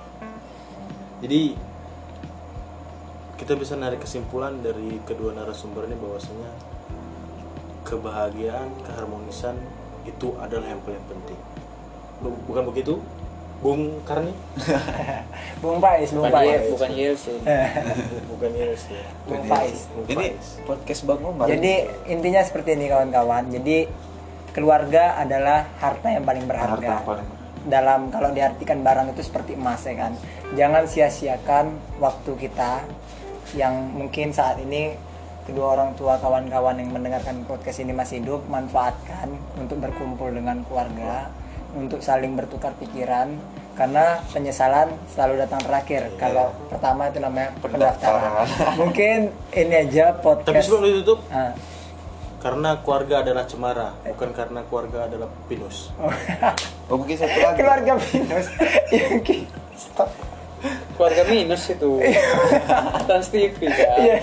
jadi 1.17 1.55
kita 3.37 3.55
bisa 3.55 3.75
narik 3.75 4.01
kesimpulan 4.01 4.59
dari 4.59 4.99
kedua 5.03 5.31
narasumber 5.31 5.85
ini 5.85 5.95
bahwasanya 5.95 6.51
kebahagiaan 7.83 8.67
keharmonisan 8.83 9.55
itu 10.03 10.35
adalah 10.37 10.67
yang 10.67 10.83
paling 10.83 11.03
penting 11.05 11.39
Bu- 12.19 12.43
bukan 12.45 12.65
begitu 12.65 12.99
Bung 13.65 14.05
Karni 14.05 14.33
Bung 15.65 15.81
Pais, 15.81 16.13
Bung 16.13 16.29
bukan 16.29 16.33
Pais. 16.37 16.69
bukan 16.69 16.91
sih 17.17 17.37
bukan 18.31 18.51
ya 18.53 18.67
Bung 19.27 19.45
Pais. 19.49 19.79
Faiz. 20.07 20.47
podcast 20.69 21.03
Bang 21.09 21.23
Umar. 21.25 21.49
Jadi 21.49 21.89
intinya 22.07 22.45
seperti 22.45 22.77
ini 22.77 22.87
kawan-kawan. 22.93 23.49
Jadi 23.51 23.89
keluarga 24.53 25.19
adalah 25.19 25.67
harta 25.81 26.09
yang 26.13 26.25
paling 26.25 26.45
berharga. 26.45 26.77
Harta 26.77 26.87
yang 26.87 27.09
paling 27.09 27.29
Dalam 27.67 28.01
kalau 28.15 28.31
diartikan 28.31 28.87
barang 28.87 29.17
itu 29.17 29.23
seperti 29.27 29.59
emas 29.59 29.83
ya 29.83 29.95
kan. 29.99 30.13
Jangan 30.55 30.87
sia-siakan 30.87 31.67
waktu 31.99 32.31
kita 32.39 32.87
yang 33.59 33.91
mungkin 33.91 34.31
saat 34.31 34.63
ini 34.63 34.95
kedua 35.47 35.79
orang 35.79 35.95
tua 35.95 36.19
kawan-kawan 36.19 36.79
yang 36.79 36.91
mendengarkan 36.91 37.47
podcast 37.47 37.79
ini 37.83 37.95
masih 37.95 38.19
hidup 38.23 38.43
manfaatkan 38.51 39.31
untuk 39.55 39.79
berkumpul 39.79 40.31
dengan 40.35 40.63
keluarga 40.67 41.31
untuk 41.77 42.01
saling 42.01 42.33
bertukar 42.33 42.73
pikiran 42.75 43.37
karena 43.73 44.25
penyesalan 44.27 44.89
selalu 45.07 45.37
datang 45.39 45.61
terakhir. 45.61 46.09
Kalau 46.17 46.49
pertama 46.67 47.07
itu 47.07 47.21
namanya 47.21 47.53
pendaftaran. 47.61 48.49
mungkin 48.75 49.19
ini 49.51 49.75
aja 49.79 50.17
podcast. 50.17 50.49
Tapi 50.49 50.65
sebelum 50.65 50.83
ditutup 50.87 51.21
Ah. 51.29 51.53
karena 52.37 52.79
keluarga 52.79 53.21
adalah 53.21 53.45
cemara 53.45 53.91
bukan 54.03 54.31
karena 54.31 54.61
keluarga 54.65 55.05
adalah 55.05 55.29
pinus. 55.45 55.91
Oh. 55.97 56.09
Mungkin 56.97 57.19
satu 57.19 57.35
lagi. 57.35 57.59
keluarga 57.59 57.93
minus 57.99 58.47
yang 58.95 59.19
ki- 59.21 59.51
stop. 59.75 60.09
Keluarga 60.95 61.23
minus 61.27 61.63
itu. 61.69 61.91
Trans 63.05 63.29
TV 63.29 63.53
kan? 63.61 63.99
Iya. 64.01 64.17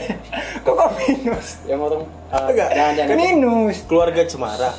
Kok 0.62 0.74
kok 0.74 0.90
minus? 0.98 1.48
Yang 1.64 1.80
orang 1.84 2.04
uh, 2.32 2.48
Enggak. 2.48 2.70
jangan 2.72 2.94
jangan. 2.96 3.16
Minus. 3.16 3.78
Keluarga 3.84 4.22
cemara. 4.24 4.72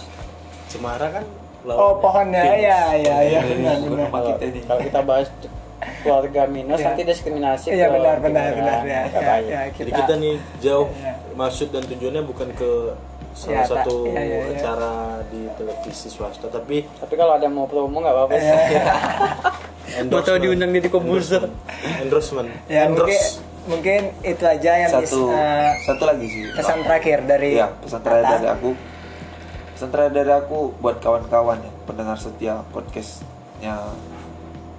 Cemara 0.67 1.07
kan 1.13 1.25
lawannya 1.65 1.81
oh 1.83 1.93
pohonnya. 1.99 2.43
Ya 2.55 2.81
ya 2.95 3.17
ya 3.23 3.41
benar 3.43 3.75
benar. 3.75 3.89
rumah 3.89 4.09
kalau, 4.15 4.31
kita 4.35 4.45
kalau 4.63 4.81
kita 4.83 5.01
bahas 5.03 5.29
keluarga 6.01 6.43
minus 6.47 6.79
Iya. 6.79 6.87
nanti 6.87 7.03
diskriminasi 7.03 7.67
iya 7.71 7.87
benar 7.89 8.17
kita. 8.17 8.25
benar. 8.25 8.51
Benar 8.55 8.79
ya, 8.85 9.01
ya, 9.11 9.35
ya, 9.41 9.61
Jadi 9.71 9.91
kita 9.91 10.13
nih 10.15 10.35
jauh 10.59 10.87
Iya. 10.91 11.13
maksud 11.35 11.69
dan 11.69 11.83
tujuannya 11.85 12.23
bukan 12.23 12.49
ke 12.53 12.71
salah 13.33 13.57
Ya, 13.57 13.65
satu 13.67 14.07
iya, 14.07 14.21
iya, 14.23 14.39
iya. 14.39 14.55
acara 14.55 14.93
di 15.27 15.51
televisi 15.53 16.07
swasta 16.07 16.47
tapi 16.47 16.87
tapi 16.95 17.15
kalau 17.15 17.35
ada 17.35 17.43
yang 17.43 17.53
mau 17.53 17.67
promo 17.67 17.99
nggak 17.99 18.15
apa-apa. 18.15 18.35
Sih 19.85 20.07
Mau 20.07 20.21
tahu 20.21 20.39
diundang 20.39 20.71
di 20.71 20.81
Kobuser. 20.85 21.45
endorsement 22.01 22.49
ya 22.67 22.87
mungkin 22.87 23.05
endorse. 23.11 23.39
mungkin 23.65 24.01
itu 24.23 24.45
aja 24.45 24.73
yang 24.79 24.91
satu. 24.91 25.29
bisa 25.29 25.45
satu 25.85 26.05
lagi 26.05 26.27
sih. 26.27 26.43
pesan 26.51 26.79
terakhir 26.81 27.19
dari 27.23 27.51
Iya, 27.55 27.69
pesan 27.77 28.01
terakhir 28.01 28.27
dari 28.35 28.47
aku. 28.51 28.71
Pesan 29.75 29.91
terakhir 29.91 30.15
dari 30.15 30.31
aku 30.31 30.71
buat 30.79 31.03
kawan-kawan 31.03 31.59
ya, 31.59 31.73
pendengar 31.83 32.15
setia 32.15 32.63
podcastnya 32.71 33.75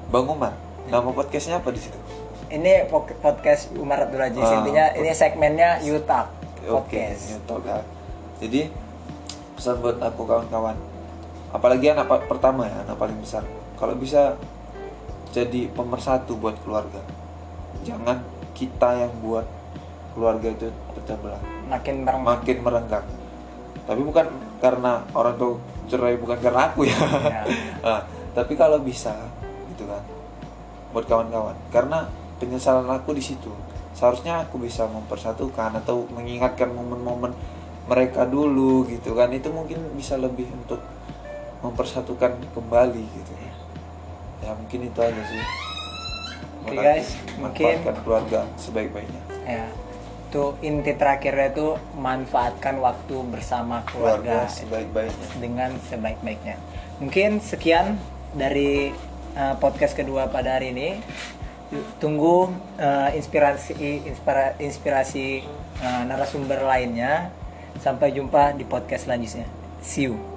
Bang 0.07 0.23
Umar. 0.31 0.55
Nama 0.87 1.03
podcastnya 1.11 1.59
apa 1.59 1.69
di 1.75 1.83
situ? 1.83 1.99
ini 2.45 2.85
podcast 3.19 3.73
Umar 3.75 4.05
Abdul 4.05 4.21
Aziz 4.21 4.39
Ah, 4.39 4.61
intinya 4.61 4.85
ini 4.95 5.09
segmennya 5.11 5.81
Yutak 5.81 6.29
podcast 6.61 7.35
YouTube 7.35 7.65
ya. 7.65 7.81
Jadi 8.39 8.61
pesan 9.57 9.81
buat 9.81 9.97
aku 9.99 10.23
kawan-kawan. 10.23 10.77
Apalagi 11.51 11.91
anak 11.91 12.07
pertama 12.29 12.69
ya, 12.69 12.85
anak 12.85 12.95
paling 12.95 13.17
besar. 13.19 13.43
Kalau 13.75 13.97
bisa 13.97 14.37
jadi 15.33 15.67
pemersatu 15.73 16.37
buat 16.39 16.55
keluarga. 16.63 17.01
Jangan 17.83 18.23
kita 18.55 19.03
yang 19.03 19.11
buat 19.19 19.43
keluarga 20.15 20.47
itu 20.47 20.71
pecah 20.95 21.17
belah. 21.19 21.41
makin 21.67 22.07
bareng 22.07 22.23
makin 22.23 22.57
merenggang. 22.61 23.05
Tapi 23.89 24.01
bukan 24.05 24.25
karena 24.59 25.03
orang 25.13 25.35
tua 25.37 25.57
cerai 25.85 26.17
bukan 26.17 26.37
karena 26.41 26.71
aku 26.71 26.87
ya. 26.87 26.97
Ya. 27.29 27.43
Nah, 27.83 28.01
tapi 28.37 28.53
kalau 28.57 28.81
bisa 28.81 29.13
gitu 29.73 29.85
kan. 29.85 30.01
Buat 30.91 31.05
kawan-kawan. 31.05 31.55
Karena 31.69 32.07
penyesalan 32.39 32.87
aku 32.89 33.13
di 33.13 33.23
situ. 33.23 33.51
Seharusnya 33.95 34.43
aku 34.43 34.59
bisa 34.59 34.87
mempersatukan 34.87 35.79
atau 35.79 36.03
mengingatkan 36.11 36.71
momen-momen 36.71 37.31
mereka 37.87 38.27
dulu 38.27 38.83
gitu 38.89 39.15
kan. 39.15 39.31
Itu 39.31 39.51
mungkin 39.51 39.79
bisa 39.95 40.19
lebih 40.19 40.47
untuk 40.51 40.79
mempersatukan 41.63 42.35
kembali 42.51 43.03
gitu 43.03 43.33
ya. 43.39 43.53
Ya 44.45 44.51
mungkin 44.53 44.87
itu 44.87 44.99
aja 44.99 45.21
sih. 45.21 45.41
Oke, 46.65 46.75
Buat 46.75 46.83
guys. 46.83 47.07
Mungkin- 47.37 47.81
keluarga 48.03 48.39
sebaik-baiknya. 48.57 49.21
ya 49.45 49.84
itu 50.25 50.57
inti 50.65 50.91
terakhirnya 50.97 51.53
itu 51.53 51.77
manfaatkan 51.95 52.81
waktu 52.81 53.15
bersama 53.29 53.85
keluarga, 53.87 54.45
Keluarga 54.45 54.51
sebaik-baiknya. 54.51 55.27
dengan 55.39 55.71
sebaik-baiknya. 55.87 56.55
Mungkin 56.99 57.39
sekian 57.39 57.95
dari 58.33 58.91
uh, 59.37 59.55
podcast 59.61 59.95
kedua 59.95 60.27
pada 60.27 60.59
hari 60.59 60.73
ini. 60.75 60.89
Tunggu 61.97 62.51
uh, 62.77 63.09
inspirasi 63.15 63.73
inspira- 64.05 64.55
inspirasi 64.61 65.43
uh, 65.81 66.03
narasumber 66.05 66.61
lainnya. 66.61 67.31
Sampai 67.79 68.11
jumpa 68.15 68.55
di 68.55 68.63
podcast 68.63 69.07
selanjutnya. 69.07 69.47
See 69.83 70.07
you 70.07 70.34